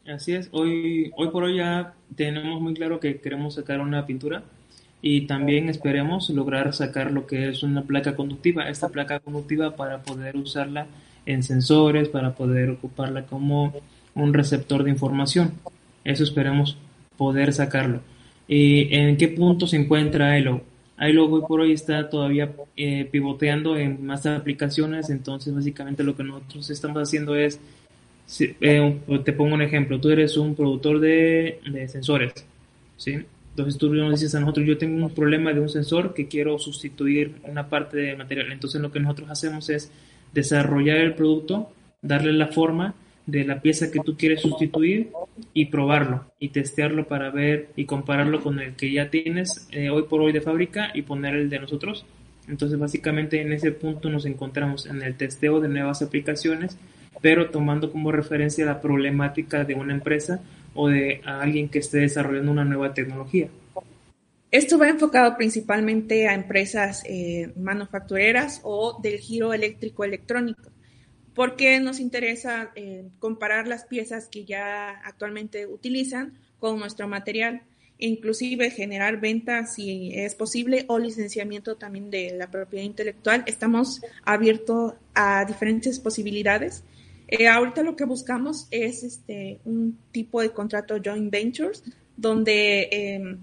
Así 0.06 0.36
es, 0.36 0.48
hoy, 0.52 1.10
hoy 1.18 1.30
por 1.30 1.46
hoy 1.46 1.58
ya 1.58 1.96
tenemos 2.16 2.62
muy 2.62 2.76
claro 2.76 3.00
que 3.00 3.20
queremos 3.20 3.56
sacar 3.56 3.80
una 3.80 4.06
pintura 4.06 4.44
y 5.02 5.26
también 5.26 5.70
esperemos 5.70 6.30
lograr 6.30 6.72
sacar 6.72 7.10
lo 7.10 7.26
que 7.26 7.50
es 7.50 7.64
una 7.64 7.82
placa 7.82 8.16
conductiva, 8.16 8.70
esta 8.70 8.90
placa 8.90 9.22
conductiva 9.22 9.76
para 9.76 10.04
poder 10.04 10.38
usarla 10.38 10.86
en 11.26 11.42
sensores, 11.42 12.10
para 12.10 12.36
poder 12.36 12.70
ocuparla 12.70 13.26
como 13.26 13.74
un 14.14 14.36
receptor 14.36 14.84
de 14.84 14.92
información. 14.92 15.54
Eso 16.04 16.24
esperemos 16.24 16.78
poder 17.18 17.54
sacarlo. 17.54 18.02
¿Y 18.48 18.94
en 18.94 19.18
qué 19.18 19.30
punto 19.30 19.66
se 19.66 19.78
encuentra 19.78 20.38
el 20.38 20.62
Ahí 20.98 21.14
luego 21.14 21.48
por 21.48 21.62
hoy 21.62 21.74
está 21.74 22.10
todavía 22.10 22.52
eh, 22.76 23.08
pivoteando 23.10 23.78
en 23.78 24.04
más 24.04 24.26
aplicaciones, 24.26 25.12
entonces 25.12 25.54
básicamente 25.54 26.04
lo 26.04 26.16
que 26.16 26.24
nosotros 26.24 26.68
estamos 26.72 26.98
haciendo 26.98 27.36
es, 27.36 27.60
eh, 28.40 29.00
te 29.24 29.34
pongo 29.34 29.54
un 29.54 29.62
ejemplo, 29.62 30.00
tú 30.02 30.10
eres 30.10 30.38
un 30.38 30.56
productor 30.56 31.00
de, 31.00 31.60
sensores, 31.88 32.34
¿sí? 32.98 33.20
Entonces 33.52 33.78
tú 33.78 33.94
nos 33.94 34.20
dices 34.20 34.34
a 34.34 34.40
nosotros, 34.40 34.66
yo 34.66 34.78
tengo 34.80 35.06
un 35.06 35.14
problema 35.14 35.54
de 35.54 35.60
un 35.60 35.70
sensor 35.70 36.16
que 36.16 36.28
quiero 36.28 36.58
sustituir 36.58 37.36
una 37.44 37.70
parte 37.70 37.98
de 37.98 38.16
material. 38.16 38.52
Entonces 38.52 38.80
lo 38.80 38.92
que 38.92 39.00
nosotros 39.00 39.32
hacemos 39.32 39.70
es 39.70 39.92
desarrollar 40.32 40.98
el 40.98 41.16
producto, 41.16 41.72
darle 42.02 42.34
la 42.34 42.48
forma 42.48 42.94
de 43.26 43.46
la 43.46 43.60
pieza 43.60 43.92
que 43.92 44.00
tú 44.00 44.16
quieres 44.16 44.42
sustituir 44.42 45.10
y 45.54 45.66
probarlo 45.66 46.32
y 46.40 46.50
testearlo 46.50 47.08
para 47.08 47.30
ver 47.30 47.70
y 47.76 47.86
compararlo 47.86 48.42
con 48.42 48.60
el 48.60 48.76
que 48.76 48.92
ya 48.92 49.10
tienes 49.10 49.68
eh, 49.72 49.90
hoy 49.90 50.04
por 50.04 50.22
hoy 50.22 50.32
de 50.32 50.42
fábrica 50.42 50.92
y 50.94 51.04
poner 51.04 51.36
el 51.36 51.50
de 51.50 51.60
nosotros. 51.60 52.06
Entonces 52.48 52.80
básicamente 52.80 53.42
en 53.42 53.52
ese 53.54 53.72
punto 53.72 54.10
nos 54.10 54.26
encontramos 54.26 54.86
en 54.86 55.02
el 55.02 55.16
testeo 55.16 55.60
de 55.60 55.68
nuevas 55.68 56.02
aplicaciones, 56.02 56.78
pero 57.22 57.50
tomando 57.50 57.92
como 57.92 58.12
referencia 58.12 58.66
la 58.66 58.82
problemática 58.82 59.64
de 59.64 59.76
una 59.76 59.94
empresa 59.94 60.42
o 60.74 60.88
de 60.88 61.22
alguien 61.26 61.70
que 61.70 61.80
esté 61.80 62.00
desarrollando 62.00 62.52
una 62.52 62.66
nueva 62.66 62.94
tecnología. 62.94 63.50
Esto 64.50 64.78
va 64.78 64.88
enfocado 64.88 65.36
principalmente 65.36 66.28
a 66.28 66.34
empresas 66.34 67.04
eh, 67.06 67.52
manufactureras 67.58 68.62
o 68.64 68.98
del 69.02 69.20
giro 69.20 69.54
eléctrico 69.54 70.06
electrónico 70.06 70.72
porque 71.38 71.80
nos 71.80 72.00
interesa 72.00 72.72
eh, 72.74 73.10
comparar 73.20 73.68
las 73.68 73.86
piezas 73.86 74.28
que 74.28 74.44
ya 74.44 74.90
actualmente 75.06 75.68
utilizan 75.68 76.40
con 76.60 76.80
nuestro 76.80 77.08
material, 77.08 77.62
inclusive 78.00 78.72
generar 78.72 79.22
ventas 79.22 79.76
si 79.76 80.12
es 80.16 80.34
posible 80.34 80.86
o 80.88 80.98
licenciamiento 80.98 81.76
también 81.76 82.10
de 82.10 82.36
la 82.36 82.50
propiedad 82.50 82.84
intelectual. 82.84 83.44
Estamos 83.46 84.02
abiertos 84.24 84.96
a 85.14 85.46
diferentes 85.46 86.00
posibilidades. 86.00 86.84
Eh, 87.28 87.48
ahorita 87.48 87.84
lo 87.84 87.96
que 87.96 88.06
buscamos 88.06 88.68
es 88.72 89.04
este, 89.04 89.60
un 89.64 89.96
tipo 90.12 90.42
de 90.42 90.50
contrato 90.50 90.96
joint 91.06 91.30
ventures 91.30 91.84
donde 92.16 92.90
em, 92.92 93.38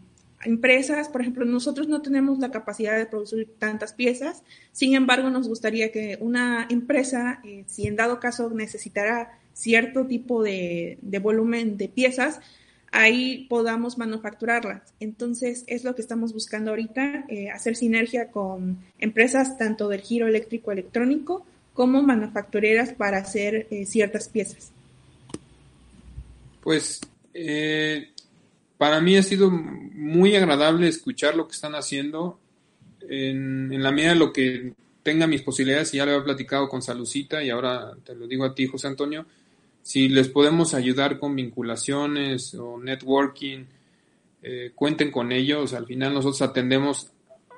empresas, 0.45 1.09
por 1.09 1.21
ejemplo, 1.21 1.45
nosotros 1.45 1.89
no 1.89 2.03
tenemos 2.03 2.39
la 2.39 2.51
capacidad 2.51 2.97
de 2.97 3.07
producir 3.07 3.49
tantas 3.59 3.93
piezas, 3.93 4.43
sin 4.73 4.95
embargo, 4.95 5.31
nos 5.31 5.49
gustaría 5.49 5.91
que 5.91 6.19
una 6.21 6.67
empresa, 6.71 7.41
eh, 7.45 7.65
si 7.67 7.87
en 7.87 7.97
dado 7.97 8.21
caso 8.21 8.51
necesitara 8.51 9.39
cierto 9.53 10.07
tipo 10.07 10.43
de, 10.43 10.99
volumen 11.23 11.77
de 11.77 11.89
piezas, 11.89 12.41
ahí 12.93 13.47
podamos 13.49 13.99
manufacturarlas. 13.99 14.83
Entonces, 15.01 15.65
es 15.67 15.85
lo 15.85 15.95
que 15.95 16.03
estamos 16.03 16.33
buscando 16.33 16.71
ahorita, 16.71 17.25
eh, 17.29 17.51
hacer 17.51 17.77
sinergia 17.77 18.29
con 18.31 18.79
empresas 18.99 19.59
tanto 19.59 19.89
del 19.89 20.01
giro 20.01 20.27
eléctrico 20.27 20.73
electrónico 20.73 21.47
como 21.73 22.03
manufactureras 22.03 22.93
para 22.93 23.19
hacer 23.19 23.67
eh, 23.71 23.87
ciertas 23.87 24.29
piezas. 24.29 24.71
Pues 26.63 27.01
para 28.85 29.01
mí 29.01 29.17
ha 29.17 29.23
sido 29.23 29.51
muy 29.51 30.37
agradable 30.37 30.89
escuchar 30.89 31.37
lo 31.37 31.49
que 31.49 31.55
están 31.55 31.75
haciendo 31.75 32.39
en, 33.01 33.83
la 33.83 33.91
medida 33.93 34.11
de 34.11 34.19
lo 34.19 34.31
que 34.31 34.75
tenga 35.03 35.27
mis 35.27 35.41
posibilidades, 35.41 35.95
y 35.95 35.97
ya 35.97 36.05
lo 36.05 36.19
he 36.19 36.21
platicado 36.21 36.69
con 36.69 36.83
Salucita 36.83 37.43
y 37.43 37.49
ahora 37.49 37.97
te 38.05 38.15
lo 38.15 38.27
digo 38.27 38.45
a 38.45 38.55
ti, 38.55 38.67
José 38.67 38.89
Antonio, 38.89 39.25
si 39.81 40.11
les 40.11 40.29
podemos 40.29 40.75
ayudar 40.75 41.19
con 41.19 41.35
vinculaciones 41.35 42.53
o 42.57 42.79
networking, 42.79 43.65
eh, 44.43 44.73
cuenten 44.75 45.11
con 45.11 45.33
ellos. 45.33 45.73
Al 45.73 45.87
final 45.87 46.13
nosotros 46.13 46.43
atendemos 46.43 47.11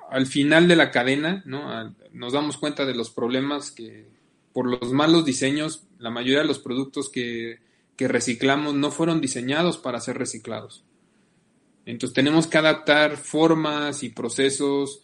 al 0.08 0.26
final 0.26 0.68
de 0.68 0.76
la 0.76 0.92
cadena, 0.92 1.42
¿no? 1.44 1.92
nos 2.12 2.34
damos 2.34 2.56
cuenta 2.56 2.86
de 2.86 2.94
los 2.94 3.10
problemas 3.10 3.72
que 3.72 4.06
por 4.52 4.70
los 4.70 4.92
malos 4.92 5.24
diseños, 5.24 5.88
la 5.98 6.10
mayoría 6.10 6.42
de 6.42 6.46
los 6.46 6.60
productos 6.60 7.10
que 7.10 7.58
reciclamos 7.98 8.74
no 8.74 8.92
fueron 8.92 9.20
diseñados 9.20 9.76
para 9.76 9.98
ser 9.98 10.18
reciclados. 10.18 10.85
Entonces 11.86 12.14
tenemos 12.14 12.48
que 12.48 12.58
adaptar 12.58 13.16
formas 13.16 14.02
y 14.02 14.10
procesos 14.10 15.02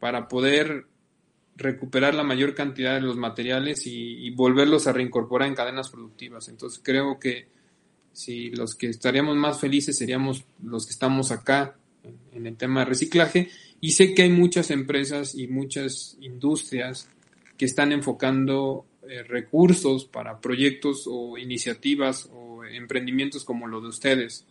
para 0.00 0.28
poder 0.28 0.86
recuperar 1.56 2.14
la 2.14 2.24
mayor 2.24 2.54
cantidad 2.54 2.94
de 2.94 3.00
los 3.00 3.16
materiales 3.16 3.86
y, 3.86 4.28
volverlos 4.30 4.86
a 4.86 4.92
reincorporar 4.92 5.48
en 5.48 5.54
cadenas 5.54 5.90
productivas. 5.90 6.48
Entonces 6.48 6.80
creo 6.82 7.20
que 7.20 7.46
si 8.12 8.50
los 8.50 8.74
que 8.74 8.88
estaríamos 8.88 9.36
más 9.36 9.60
felices 9.60 9.96
seríamos 9.96 10.44
los 10.62 10.86
que 10.86 10.92
estamos 10.92 11.30
acá 11.30 11.76
en 12.32 12.46
el 12.46 12.56
tema 12.56 12.80
de 12.80 12.86
reciclaje 12.86 13.50
y 13.80 13.92
sé 13.92 14.12
que 14.12 14.22
hay 14.22 14.30
muchas 14.30 14.70
empresas 14.70 15.34
y 15.34 15.46
muchas 15.46 16.16
industrias 16.20 17.08
que 17.56 17.64
están 17.64 17.92
enfocando 17.92 18.86
eh, 19.08 19.22
recursos 19.22 20.04
para 20.04 20.40
proyectos 20.40 21.04
o 21.06 21.38
iniciativas 21.38 22.28
o 22.32 22.64
emprendimientos 22.64 23.44
como 23.44 23.68
lo 23.68 23.80
de 23.80 23.88
ustedes. 23.88 24.46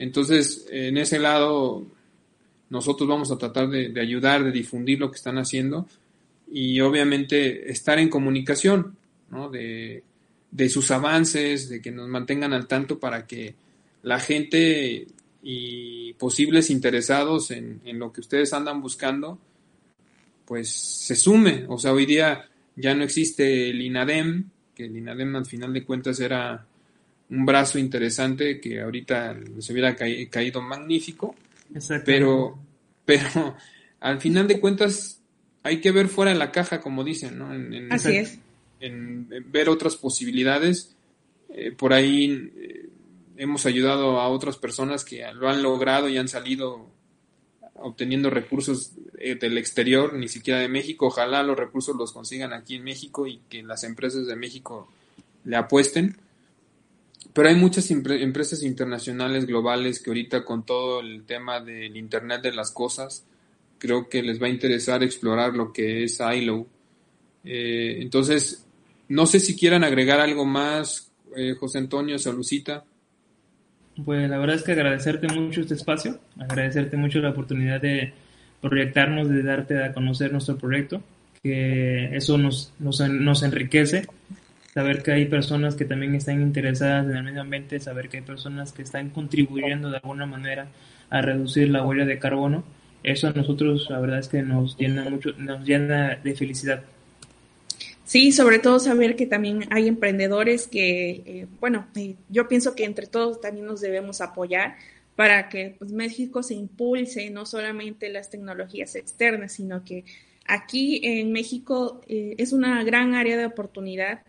Entonces, 0.00 0.66
en 0.70 0.96
ese 0.96 1.18
lado, 1.18 1.86
nosotros 2.70 3.06
vamos 3.06 3.30
a 3.30 3.36
tratar 3.36 3.68
de, 3.68 4.00
ayudar, 4.00 4.42
de 4.42 4.50
difundir 4.50 4.98
lo 4.98 5.10
que 5.10 5.18
están 5.18 5.36
haciendo 5.36 5.86
y 6.50 6.80
obviamente 6.80 7.70
estar 7.70 7.98
en 7.98 8.08
comunicación, 8.08 8.96
¿no? 9.30 9.50
De, 9.50 10.02
sus 10.70 10.90
avances, 10.90 11.68
de 11.68 11.82
que 11.82 11.90
nos 11.90 12.08
mantengan 12.08 12.54
al 12.54 12.66
tanto 12.66 12.98
para 12.98 13.26
que 13.26 13.54
la 14.02 14.18
gente 14.18 15.06
y 15.42 16.14
posibles 16.14 16.70
interesados 16.70 17.50
en, 17.50 17.82
en, 17.84 17.98
lo 17.98 18.10
que 18.10 18.22
ustedes 18.22 18.54
andan 18.54 18.80
buscando, 18.80 19.38
pues 20.46 20.70
se 20.70 21.14
sume. 21.14 21.66
O 21.68 21.76
sea, 21.76 21.92
hoy 21.92 22.06
día 22.06 22.48
ya 22.74 22.94
no 22.94 23.04
existe 23.04 23.68
el 23.68 23.82
INADEM, 23.82 24.48
que 24.74 24.86
el 24.86 24.96
INADEM 24.96 25.36
al 25.36 25.46
final 25.46 25.74
de 25.74 25.84
cuentas 25.84 26.18
era 26.20 26.66
un 27.30 27.46
brazo 27.46 27.78
interesante 27.78 28.60
que 28.60 28.80
ahorita 28.80 29.36
se 29.58 29.72
hubiera 29.72 29.94
caído 29.96 30.60
magnífico. 30.60 31.34
Pero, 32.04 32.58
pero 33.04 33.56
al 34.00 34.20
final 34.20 34.48
de 34.48 34.60
cuentas 34.60 35.20
hay 35.62 35.80
que 35.80 35.92
ver 35.92 36.08
fuera 36.08 36.32
de 36.32 36.38
la 36.38 36.50
caja, 36.50 36.80
como 36.80 37.04
dicen, 37.04 37.38
¿no? 37.38 37.54
En, 37.54 37.92
Así 37.92 38.16
es. 38.16 38.38
En, 38.80 39.28
ver 39.46 39.68
otras 39.68 39.96
posibilidades. 39.96 40.96
Eh, 41.50 41.72
por 41.72 41.92
ahí 41.92 42.52
eh, 42.56 42.88
hemos 43.36 43.66
ayudado 43.66 44.20
a 44.20 44.28
otras 44.28 44.56
personas 44.56 45.04
que 45.04 45.24
lo 45.34 45.48
han 45.48 45.62
logrado 45.62 46.08
y 46.08 46.16
han 46.16 46.28
salido 46.28 46.88
obteniendo 47.74 48.30
recursos 48.30 48.92
eh, 49.18 49.36
del 49.36 49.58
exterior, 49.58 50.14
ni 50.14 50.28
siquiera 50.28 50.60
de 50.60 50.68
México. 50.68 51.06
Ojalá 51.06 51.42
los 51.42 51.58
recursos 51.58 51.96
los 51.96 52.12
consigan 52.12 52.52
aquí 52.52 52.76
en 52.76 52.84
México 52.84 53.26
y 53.26 53.40
que 53.48 53.62
las 53.62 53.84
empresas 53.84 54.26
de 54.26 54.36
México 54.36 54.88
le 55.44 55.56
apuesten. 55.56 56.16
Pero 57.32 57.48
hay 57.48 57.54
muchas 57.54 57.90
empresas 57.90 58.62
internacionales, 58.62 59.46
globales, 59.46 60.00
que 60.00 60.10
ahorita 60.10 60.44
con 60.44 60.66
todo 60.66 61.00
el 61.00 61.24
tema 61.24 61.60
del 61.60 61.96
Internet 61.96 62.42
de 62.42 62.52
las 62.52 62.72
Cosas, 62.72 63.24
creo 63.78 64.08
que 64.08 64.22
les 64.22 64.42
va 64.42 64.46
a 64.46 64.50
interesar 64.50 65.02
explorar 65.02 65.54
lo 65.54 65.72
que 65.72 66.04
es 66.04 66.20
ILO. 66.20 66.66
Eh, 67.44 67.98
entonces, 68.00 68.66
no 69.08 69.26
sé 69.26 69.40
si 69.40 69.56
quieran 69.56 69.84
agregar 69.84 70.20
algo 70.20 70.44
más, 70.44 71.12
eh, 71.36 71.54
José 71.58 71.78
Antonio, 71.78 72.18
Salucita. 72.18 72.84
Pues 74.04 74.28
la 74.28 74.38
verdad 74.38 74.56
es 74.56 74.62
que 74.62 74.72
agradecerte 74.72 75.28
mucho 75.28 75.60
este 75.60 75.74
espacio, 75.74 76.18
agradecerte 76.38 76.96
mucho 76.96 77.20
la 77.20 77.30
oportunidad 77.30 77.80
de 77.80 78.12
proyectarnos, 78.60 79.28
de 79.28 79.42
darte 79.42 79.82
a 79.82 79.92
conocer 79.92 80.32
nuestro 80.32 80.56
proyecto, 80.56 81.02
que 81.42 82.16
eso 82.16 82.38
nos, 82.38 82.72
nos, 82.78 83.00
nos 83.00 83.42
enriquece 83.42 84.06
saber 84.72 85.02
que 85.02 85.12
hay 85.12 85.26
personas 85.26 85.74
que 85.74 85.84
también 85.84 86.14
están 86.14 86.40
interesadas 86.40 87.06
en 87.06 87.16
el 87.16 87.22
medio 87.24 87.40
ambiente, 87.40 87.80
saber 87.80 88.08
que 88.08 88.18
hay 88.18 88.22
personas 88.22 88.72
que 88.72 88.82
están 88.82 89.10
contribuyendo 89.10 89.90
de 89.90 89.96
alguna 89.96 90.26
manera 90.26 90.68
a 91.10 91.20
reducir 91.20 91.68
la 91.70 91.84
huella 91.84 92.04
de 92.04 92.18
carbono, 92.18 92.64
eso 93.02 93.28
a 93.28 93.32
nosotros 93.32 93.88
la 93.90 93.98
verdad 93.98 94.18
es 94.18 94.28
que 94.28 94.42
nos 94.42 94.76
llena 94.76 95.08
mucho, 95.08 95.32
nos 95.38 95.66
llena 95.66 96.16
de 96.16 96.34
felicidad. 96.34 96.82
Sí, 98.04 98.32
sobre 98.32 98.58
todo 98.58 98.80
saber 98.80 99.14
que 99.14 99.26
también 99.26 99.66
hay 99.70 99.86
emprendedores 99.86 100.66
que, 100.66 101.10
eh, 101.24 101.46
bueno, 101.60 101.86
eh, 101.94 102.16
yo 102.28 102.48
pienso 102.48 102.74
que 102.74 102.84
entre 102.84 103.06
todos 103.06 103.40
también 103.40 103.66
nos 103.66 103.80
debemos 103.80 104.20
apoyar 104.20 104.76
para 105.14 105.48
que 105.48 105.76
pues, 105.78 105.92
México 105.92 106.42
se 106.42 106.54
impulse 106.54 107.30
no 107.30 107.46
solamente 107.46 108.08
las 108.08 108.28
tecnologías 108.28 108.96
externas, 108.96 109.52
sino 109.52 109.84
que 109.84 110.04
aquí 110.44 111.00
en 111.04 111.30
México 111.30 112.00
eh, 112.08 112.34
es 112.38 112.52
una 112.52 112.82
gran 112.82 113.14
área 113.14 113.36
de 113.36 113.46
oportunidad 113.46 114.22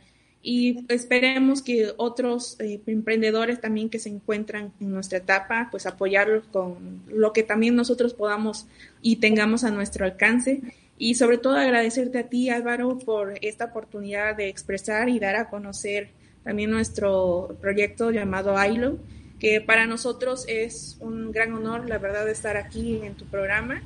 y 0.43 0.85
esperemos 0.89 1.61
que 1.61 1.93
otros 1.97 2.59
eh, 2.59 2.81
emprendedores 2.87 3.61
también 3.61 3.89
que 3.89 3.99
se 3.99 4.09
encuentran 4.09 4.73
en 4.79 4.91
nuestra 4.91 5.19
etapa, 5.19 5.67
pues 5.69 5.85
apoyarlos 5.85 6.45
con 6.51 7.03
lo 7.07 7.31
que 7.31 7.43
también 7.43 7.75
nosotros 7.75 8.15
podamos 8.15 8.65
y 9.03 9.17
tengamos 9.17 9.63
a 9.63 9.69
nuestro 9.69 10.05
alcance. 10.05 10.61
Y 10.97 11.15
sobre 11.15 11.37
todo 11.37 11.57
agradecerte 11.57 12.19
a 12.19 12.29
ti, 12.29 12.49
Álvaro, 12.49 12.97
por 12.97 13.35
esta 13.41 13.65
oportunidad 13.65 14.35
de 14.35 14.49
expresar 14.49 15.09
y 15.09 15.19
dar 15.19 15.35
a 15.35 15.49
conocer 15.49 16.09
también 16.43 16.71
nuestro 16.71 17.55
proyecto 17.61 18.09
llamado 18.09 18.55
ILO, 18.63 18.97
que 19.39 19.61
para 19.61 19.85
nosotros 19.85 20.45
es 20.47 20.97
un 20.99 21.31
gran 21.31 21.53
honor, 21.53 21.87
la 21.87 21.99
verdad, 21.99 22.25
de 22.25 22.31
estar 22.31 22.57
aquí 22.57 22.99
en 23.03 23.13
tu 23.13 23.25
programa. 23.25 23.81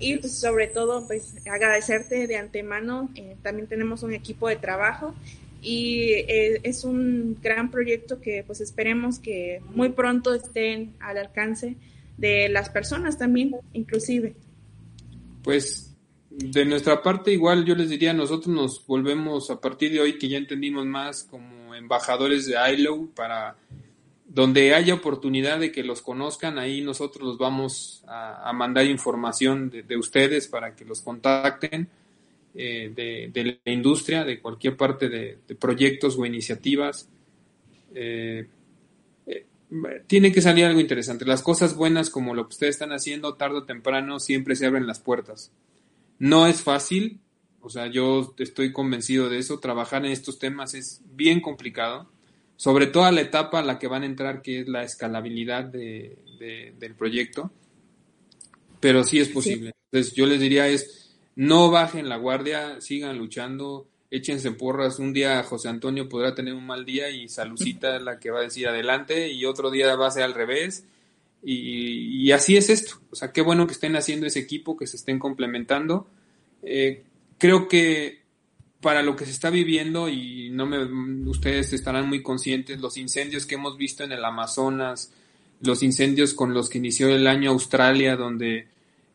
Y 0.00 0.16
pues, 0.18 0.38
sobre 0.38 0.68
todo, 0.68 1.04
pues 1.08 1.34
agradecerte 1.48 2.28
de 2.28 2.36
antemano. 2.36 3.10
Eh, 3.16 3.36
también 3.42 3.66
tenemos 3.66 4.04
un 4.04 4.12
equipo 4.12 4.48
de 4.48 4.56
trabajo 4.56 5.14
y 5.60 6.12
eh, 6.12 6.60
es 6.62 6.84
un 6.84 7.38
gran 7.42 7.70
proyecto 7.70 8.20
que 8.20 8.44
pues 8.46 8.60
esperemos 8.60 9.18
que 9.18 9.60
muy 9.74 9.90
pronto 9.90 10.34
estén 10.34 10.94
al 11.00 11.18
alcance 11.18 11.76
de 12.16 12.48
las 12.48 12.70
personas 12.70 13.18
también, 13.18 13.56
inclusive. 13.72 14.34
Pues 15.42 15.96
de 16.30 16.64
nuestra 16.64 17.02
parte 17.02 17.32
igual 17.32 17.64
yo 17.64 17.74
les 17.74 17.88
diría, 17.88 18.12
nosotros 18.12 18.54
nos 18.54 18.86
volvemos 18.86 19.50
a 19.50 19.60
partir 19.60 19.92
de 19.92 20.00
hoy 20.00 20.18
que 20.18 20.28
ya 20.28 20.38
entendimos 20.38 20.86
más 20.86 21.24
como 21.24 21.74
embajadores 21.74 22.46
de 22.46 22.54
ILO 22.74 23.08
para 23.14 23.56
donde 24.26 24.74
haya 24.74 24.94
oportunidad 24.94 25.58
de 25.58 25.72
que 25.72 25.82
los 25.82 26.02
conozcan, 26.02 26.58
ahí 26.58 26.82
nosotros 26.82 27.26
los 27.26 27.38
vamos 27.38 28.04
a, 28.06 28.52
mandar 28.52 28.84
información 28.86 29.70
de 29.70 29.96
ustedes 29.96 30.48
para 30.48 30.76
que 30.76 30.84
los 30.84 31.00
contacten 31.00 31.88
eh, 32.60 33.30
de, 33.32 33.60
la 33.64 33.72
industria, 33.72 34.24
de 34.24 34.40
cualquier 34.40 34.76
parte 34.76 35.08
de, 35.08 35.38
proyectos 35.60 36.18
o 36.18 36.26
iniciativas. 36.26 37.08
Eh, 37.94 38.48
eh, 39.28 39.46
tiene 40.08 40.32
que 40.32 40.40
salir 40.40 40.64
algo 40.64 40.80
interesante. 40.80 41.24
Las 41.24 41.42
cosas 41.42 41.76
buenas 41.76 42.10
como 42.10 42.34
lo 42.34 42.48
que 42.48 42.54
ustedes 42.54 42.74
están 42.74 42.90
haciendo, 42.90 43.36
tarde 43.36 43.58
o 43.58 43.64
temprano, 43.64 44.18
siempre 44.18 44.56
se 44.56 44.66
abren 44.66 44.88
las 44.88 44.98
puertas. 44.98 45.52
No 46.18 46.48
es 46.48 46.60
fácil, 46.60 47.20
o 47.60 47.70
sea, 47.70 47.86
yo 47.86 48.34
estoy 48.38 48.72
convencido 48.72 49.28
de 49.28 49.38
eso. 49.38 49.60
Trabajar 49.60 50.04
en 50.04 50.10
estos 50.10 50.40
temas 50.40 50.74
es 50.74 51.00
bien 51.12 51.40
complicado, 51.40 52.10
sobre 52.56 52.88
todo 52.88 53.04
a 53.04 53.12
la 53.12 53.20
etapa 53.20 53.60
a 53.60 53.64
la 53.64 53.78
que 53.78 53.86
van 53.86 54.02
a 54.02 54.06
entrar, 54.06 54.42
que 54.42 54.62
es 54.62 54.68
la 54.68 54.82
escalabilidad 54.82 55.66
del 55.66 56.94
proyecto. 56.98 57.52
Pero 58.80 59.04
sí 59.04 59.20
es 59.20 59.28
posible. 59.28 59.70
Entonces, 59.92 60.12
yo 60.16 60.26
les 60.26 60.40
diría 60.40 60.66
es 60.66 61.07
no 61.38 61.70
bajen 61.70 62.08
la 62.08 62.16
guardia, 62.16 62.80
sigan 62.80 63.16
luchando, 63.16 63.86
échense 64.10 64.50
porras. 64.50 64.98
Un 64.98 65.12
día 65.12 65.40
José 65.44 65.68
Antonio 65.68 66.08
podrá 66.08 66.34
tener 66.34 66.52
un 66.52 66.66
mal 66.66 66.84
día 66.84 67.10
y 67.10 67.28
Salucita 67.28 67.94
es 67.94 68.02
la 68.02 68.18
que 68.18 68.32
va 68.32 68.40
a 68.40 68.42
decir 68.42 68.66
adelante 68.66 69.32
y 69.32 69.44
otro 69.44 69.70
día 69.70 69.94
va 69.94 70.08
a 70.08 70.10
ser 70.10 70.24
al 70.24 70.34
revés. 70.34 70.84
Y, 71.44 72.32
así 72.32 72.56
es 72.56 72.70
esto. 72.70 73.00
O 73.12 73.14
sea, 73.14 73.30
qué 73.30 73.40
bueno 73.40 73.68
que 73.68 73.72
estén 73.72 73.94
haciendo 73.94 74.26
ese 74.26 74.40
equipo, 74.40 74.76
que 74.76 74.88
se 74.88 74.96
estén 74.96 75.20
complementando. 75.20 76.08
Eh, 76.64 77.04
creo 77.38 77.68
que 77.68 78.22
para 78.80 79.04
lo 79.04 79.14
que 79.14 79.24
se 79.24 79.30
está 79.30 79.48
viviendo 79.48 80.08
y 80.08 80.50
no 80.50 80.66
me, 80.66 80.82
ustedes 81.30 81.72
estarán 81.72 82.08
muy 82.08 82.20
conscientes 82.20 82.80
los 82.80 82.96
incendios 82.96 83.46
que 83.46 83.54
hemos 83.54 83.76
visto 83.76 84.02
en 84.02 84.10
el 84.10 84.24
Amazonas, 84.24 85.12
los 85.60 85.84
incendios 85.84 86.34
con 86.34 86.52
los 86.52 86.68
que 86.68 86.78
inició 86.78 87.08
el 87.10 87.28
año 87.28 87.52
Australia 87.52 88.16
donde 88.16 88.66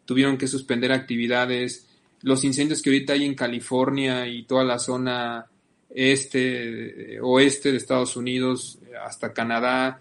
tuvieron 0.06 0.38
que 0.38 0.48
suspender 0.48 0.94
actividades, 0.94 1.86
los 2.24 2.44
incendios 2.44 2.82
que 2.82 2.90
ahorita 2.90 3.14
hay 3.14 3.26
en 3.26 3.36
California 3.36 4.26
y 4.28 4.44
toda 4.44 4.64
la 4.64 4.80
zona 4.80 5.46
este, 5.94 7.20
oeste 7.22 7.72
de 7.72 7.78
Estados 7.78 8.16
Unidos, 8.16 8.80
hasta 9.06 9.34
Canadá, 9.34 10.00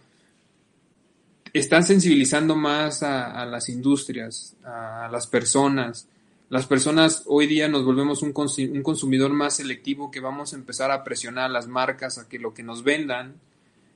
están 1.53 1.85
sensibilizando 1.85 2.57
más 2.57 3.03
a, 3.03 3.45
las 3.45 3.69
industrias, 3.69 4.57
a, 4.65 5.09
las 5.11 5.27
personas. 5.27 6.09
Las 6.49 6.67
personas 6.67 7.25
hoy 7.27 7.47
día 7.47 7.69
nos 7.69 7.85
volvemos 7.85 8.23
un, 8.23 8.33
consumidor 8.33 9.33
más 9.33 9.57
selectivo 9.57 10.11
que 10.11 10.21
vamos 10.21 10.53
a 10.53 10.57
empezar 10.57 10.91
a 10.91 11.05
presionar 11.05 11.47
a 11.47 11.53
las 11.53 11.67
marcas 11.67 12.19
a 12.19 12.29
que 12.29 12.39
lo 12.39 12.55
que 12.55 12.63
nos 12.63 12.85
vendan 12.85 13.35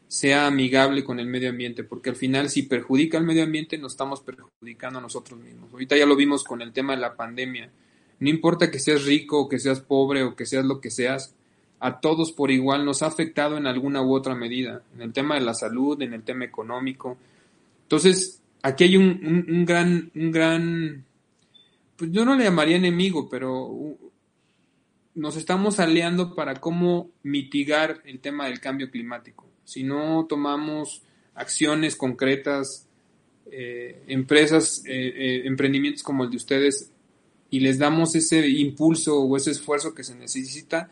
sea 0.09 0.47
amigable 0.47 1.05
con 1.05 1.19
el 1.19 1.27
medio 1.27 1.51
ambiente, 1.51 1.83
porque 1.83 2.11
al 2.11 2.17
final 2.17 2.49
si 2.49 2.63
perjudica 2.63 3.19
al 3.19 3.25
medio 3.25 3.43
ambiente 3.43 3.77
nos 3.79 3.93
estamos 3.93 4.21
perjudicando 4.21 4.99
a 4.99 5.03
nosotros 5.03 5.39
mismos. 5.39 5.73
Ahorita 5.73 5.97
ya 5.97 6.07
lo 6.07 6.17
vimos 6.17 6.45
con 6.45 6.61
el 6.63 6.73
tema 6.73 6.95
de 6.95 7.01
la 7.01 7.15
pandemia. 7.15 7.71
No 8.19 8.29
importa 8.29 8.71
que 8.71 8.79
seas 8.79 9.05
rico 9.05 9.41
o 9.41 9.49
que 9.49 9.59
seas 9.59 9.81
pobre 9.81 10.23
o 10.23 10.35
que 10.35 10.47
seas 10.47 10.65
lo 10.65 10.81
que 10.81 10.91
seas, 10.91 11.35
a 11.79 12.01
todos 12.01 12.33
por 12.33 12.51
igual 12.51 12.85
nos 12.85 13.03
ha 13.03 13.07
afectado 13.07 13.57
en 13.57 13.67
alguna 13.67 14.03
u 14.03 14.15
otra 14.15 14.35
medida, 14.35 14.83
en 14.95 15.03
el 15.03 15.13
tema 15.13 15.35
de 15.35 15.43
la 15.43 15.55
salud, 15.55 16.01
en 16.01 16.15
el 16.15 16.23
tema 16.23 16.45
económico. 16.45 17.19
Entonces, 17.83 18.41
aquí 18.63 18.85
hay 18.85 18.97
un, 18.97 19.45
un, 19.49 19.65
gran, 19.65 20.11
un 20.15 20.33
gran, 20.33 21.05
pues 21.97 22.11
yo 22.11 22.25
no 22.25 22.35
le 22.35 22.45
llamaría 22.45 22.77
enemigo, 22.77 23.29
pero 23.29 23.97
nos 25.15 25.37
estamos 25.37 25.81
aliando 25.81 26.35
para 26.35 26.55
cómo 26.57 27.11
mitigar 27.23 28.01
el 28.05 28.21
tema 28.21 28.47
del 28.47 28.61
cambio 28.61 28.91
climático. 28.91 29.47
Si 29.65 29.83
no 29.83 30.27
tomamos 30.29 31.03
acciones 31.35 31.97
concretas, 31.97 32.87
eh, 33.51 34.03
empresas, 34.09 34.83
eh, 34.87 35.13
eh, 35.17 35.43
emprendimientos 35.47 36.03
como 36.03 36.25
el 36.25 36.31
de 36.31 36.37
ustedes, 36.37 36.91
y 37.51 37.61
les 37.61 37.79
damos 37.79 38.15
ese 38.15 38.49
impulso 38.49 39.21
o 39.21 39.37
ese 39.37 39.53
esfuerzo 39.53 39.95
que 39.95 40.05
se 40.05 40.15
necesita, 40.15 40.91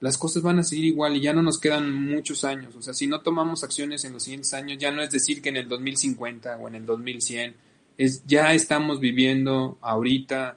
las 0.00 0.16
cosas 0.16 0.42
van 0.42 0.58
a 0.58 0.62
seguir 0.62 0.86
igual 0.86 1.16
y 1.16 1.20
ya 1.20 1.32
no 1.32 1.42
nos 1.42 1.58
quedan 1.58 1.92
muchos 1.92 2.44
años. 2.44 2.74
O 2.74 2.82
sea, 2.82 2.94
si 2.94 3.06
no 3.06 3.20
tomamos 3.20 3.64
acciones 3.64 4.04
en 4.04 4.14
los 4.14 4.22
siguientes 4.22 4.54
años, 4.54 4.78
ya 4.78 4.90
no 4.90 5.02
es 5.02 5.10
decir 5.10 5.42
que 5.42 5.50
en 5.50 5.56
el 5.56 5.68
2050 5.68 6.56
o 6.56 6.68
en 6.68 6.74
el 6.74 6.86
2100, 6.86 7.54
es 7.98 8.22
ya 8.26 8.54
estamos 8.54 8.98
viviendo 8.98 9.76
ahorita 9.82 10.56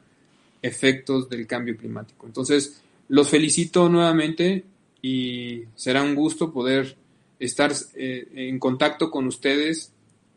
efectos 0.62 1.30
del 1.30 1.46
cambio 1.46 1.76
climático. 1.76 2.26
Entonces, 2.26 2.82
los 3.10 3.30
felicito 3.30 3.90
nuevamente 3.90 4.64
y 5.02 5.64
será 5.76 6.02
un 6.04 6.16
gusto 6.16 6.54
poder 6.54 6.96
estar 7.38 7.74
eh, 7.96 8.28
en 8.34 8.60
contacto 8.60 9.12
con 9.12 9.28
ustedes. 9.28 9.92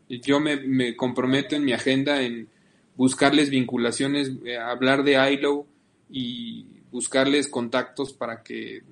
Yo 0.09 0.41
me, 0.41 0.97
comprometo 0.97 1.55
en 1.55 1.65
mi 1.65 1.73
agenda 1.73 2.23
en 2.23 2.49
buscarles 2.97 3.51
vinculaciones, 3.51 4.33
eh, 4.45 4.57
hablar 4.57 5.05
de 5.05 5.33
ILO 5.33 5.67
y 6.11 6.67
buscarles 6.91 7.49
contactos 7.49 8.13
para 8.13 8.43
que 8.43 8.83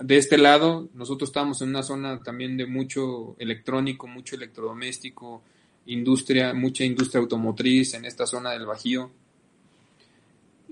de 0.00 0.16
este 0.16 0.38
lado, 0.38 0.88
nosotros 0.94 1.28
estamos 1.28 1.60
en 1.60 1.68
una 1.68 1.82
zona 1.82 2.22
también 2.22 2.56
de 2.56 2.66
mucho 2.66 3.36
electrónico, 3.38 4.06
mucho 4.06 4.34
electrodoméstico, 4.34 5.42
industria, 5.86 6.54
mucha 6.54 6.84
industria 6.84 7.20
automotriz 7.20 7.94
en 7.94 8.06
esta 8.06 8.26
zona 8.26 8.52
del 8.52 8.64
Bajío. 8.64 9.10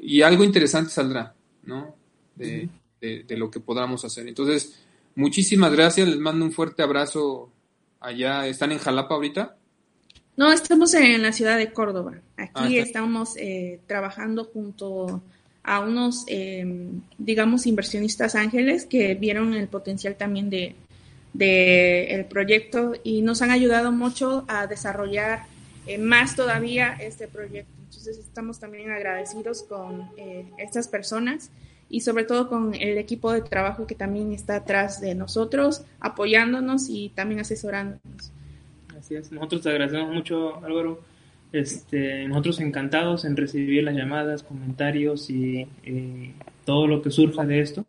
Y 0.00 0.22
algo 0.22 0.44
interesante 0.44 0.90
saldrá, 0.90 1.34
¿no? 1.64 1.94
De, 2.36 2.70
lo 3.28 3.50
que 3.50 3.60
podamos 3.60 4.04
hacer. 4.04 4.26
Entonces, 4.26 4.80
muchísimas 5.14 5.72
gracias, 5.72 6.08
les 6.08 6.18
mando 6.18 6.44
un 6.44 6.52
fuerte 6.52 6.82
abrazo 6.82 7.52
allá. 8.00 8.46
¿Están 8.46 8.72
en 8.72 8.78
Jalapa 8.78 9.14
ahorita? 9.14 9.56
No, 10.38 10.52
estamos 10.52 10.94
en 10.94 11.20
la 11.20 11.32
ciudad 11.32 11.58
de 11.58 11.72
Córdoba. 11.72 12.12
Aquí 12.36 12.78
ah, 12.78 12.82
estamos 12.82 13.36
eh, 13.36 13.80
trabajando 13.88 14.44
junto 14.44 15.20
a 15.64 15.80
unos, 15.80 16.22
em, 16.28 17.00
digamos, 17.18 17.66
inversionistas 17.66 18.36
ángeles 18.36 18.86
que 18.86 19.16
vieron 19.16 19.52
el 19.52 19.66
potencial 19.66 20.14
también 20.14 20.48
de, 20.48 20.76
el 22.14 22.24
proyecto 22.26 22.92
y 23.02 23.22
nos 23.22 23.42
han 23.42 23.50
ayudado 23.50 23.90
mucho 23.90 24.44
a 24.46 24.68
desarrollar 24.68 25.42
eh, 25.88 25.98
más 25.98 26.36
todavía 26.36 26.92
este 27.00 27.26
proyecto. 27.26 27.72
Entonces 27.86 28.18
estamos 28.18 28.60
también 28.60 28.92
agradecidos 28.92 29.64
con 29.64 30.08
eh, 30.16 30.46
estas 30.56 30.86
personas 30.86 31.50
y 31.90 32.02
sobre 32.02 32.22
todo 32.22 32.48
con 32.48 32.76
el 32.76 32.96
equipo 32.96 33.32
de 33.32 33.40
trabajo 33.40 33.88
que 33.88 33.96
también 33.96 34.32
está 34.32 34.54
atrás 34.54 35.00
de 35.00 35.16
nosotros, 35.16 35.82
apoyándonos 35.98 36.88
y 36.88 37.08
también 37.08 37.40
asesorándonos. 37.40 38.30
Así 39.08 39.16
es, 39.16 39.32
nosotros 39.32 39.62
te 39.62 39.70
agradecemos 39.70 40.14
mucho, 40.14 40.62
Álvaro 40.62 41.00
este, 41.50 42.28
nosotros 42.28 42.60
encantados 42.60 43.24
en 43.24 43.38
recibir 43.38 43.82
las 43.82 43.96
llamadas, 43.96 44.42
comentarios 44.42 45.30
y 45.30 45.66
eh, 45.82 46.34
todo 46.66 46.86
lo 46.86 47.00
que 47.00 47.10
surja 47.10 47.46
de 47.46 47.60
esto. 47.60 47.86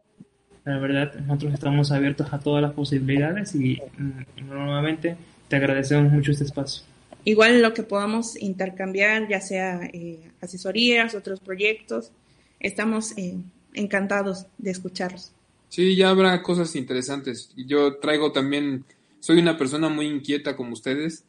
La 0.63 0.80
verdad, 0.80 1.13
nosotros 1.15 1.53
estamos 1.55 1.91
abiertos 1.91 2.32
a 2.32 2.39
todas 2.39 2.61
las 2.61 2.72
posibilidades 2.72 3.53
y 3.53 3.82
mm, 3.97 4.47
nuevamente 4.47 5.17
te 5.49 5.57
agradecemos 5.57 6.09
mucho 6.09 6.32
este 6.32 6.45
espacio. 6.45 6.86
Igual 7.26 7.61
lo 7.61 7.74
que 7.74 7.84
podamos 7.84 8.41
intercambiar, 8.41 9.28
ya 9.28 9.41
sea 9.41 9.89
eh, 9.91 10.22
asesorías, 10.39 11.15
otros 11.15 11.41
proyectos, 11.41 12.13
estamos 12.61 13.17
eh, 13.17 13.36
encantados 13.74 14.45
de 14.57 14.72
escucharlos. 14.72 15.34
Sí, 15.67 15.97
ya 15.97 16.11
habrá 16.11 16.41
cosas 16.43 16.78
interesantes. 16.78 17.51
Yo 17.57 17.97
traigo 17.97 18.32
también, 18.32 18.86
soy 19.20 19.39
una 19.39 19.57
persona 19.57 19.89
muy 19.89 20.07
inquieta 20.07 20.55
como 20.55 20.74
ustedes 20.74 21.24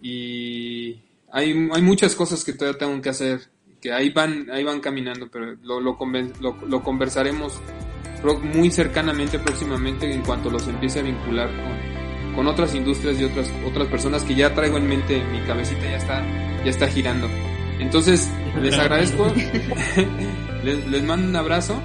y 0.00 0.98
hay, 1.32 1.68
hay 1.72 1.82
muchas 1.82 2.14
cosas 2.14 2.44
que 2.44 2.52
todavía 2.52 2.78
tengo 2.78 3.00
que 3.00 3.08
hacer, 3.08 3.40
que 3.80 3.92
ahí 3.92 4.10
van, 4.10 4.50
ahí 4.50 4.62
van 4.62 4.80
caminando, 4.80 5.28
pero 5.30 5.56
lo, 5.62 5.80
lo, 5.80 5.96
lo, 6.68 6.82
conversaremos 6.82 7.60
muy 8.54 8.70
cercanamente 8.70 9.38
próximamente 9.38 10.10
en 10.10 10.22
cuanto 10.22 10.50
los 10.50 10.66
empiece 10.68 11.00
a 11.00 11.02
vincular 11.02 11.48
con, 11.48 12.34
con, 12.34 12.46
otras 12.46 12.74
industrias 12.74 13.18
y 13.18 13.24
otras, 13.24 13.50
otras 13.66 13.88
personas 13.88 14.24
que 14.24 14.34
ya 14.34 14.54
traigo 14.54 14.78
en 14.78 14.88
mente, 14.88 15.22
mi 15.24 15.40
cabecita 15.40 15.82
ya 15.82 15.96
está, 15.96 16.64
ya 16.64 16.70
está 16.70 16.88
girando. 16.88 17.28
Entonces, 17.80 18.30
les 18.62 18.78
agradezco, 18.78 19.32
les, 20.64 20.86
les 20.86 21.02
mando 21.02 21.28
un 21.28 21.36
abrazo 21.36 21.82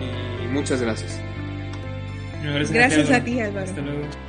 y 0.00 0.48
muchas 0.52 0.80
gracias. 0.80 1.20
Gracias, 2.42 3.10
a 3.10 3.24
ti, 3.24 3.40
Álvaro. 3.40 3.66
Hasta 3.66 3.80
luego. 3.80 4.27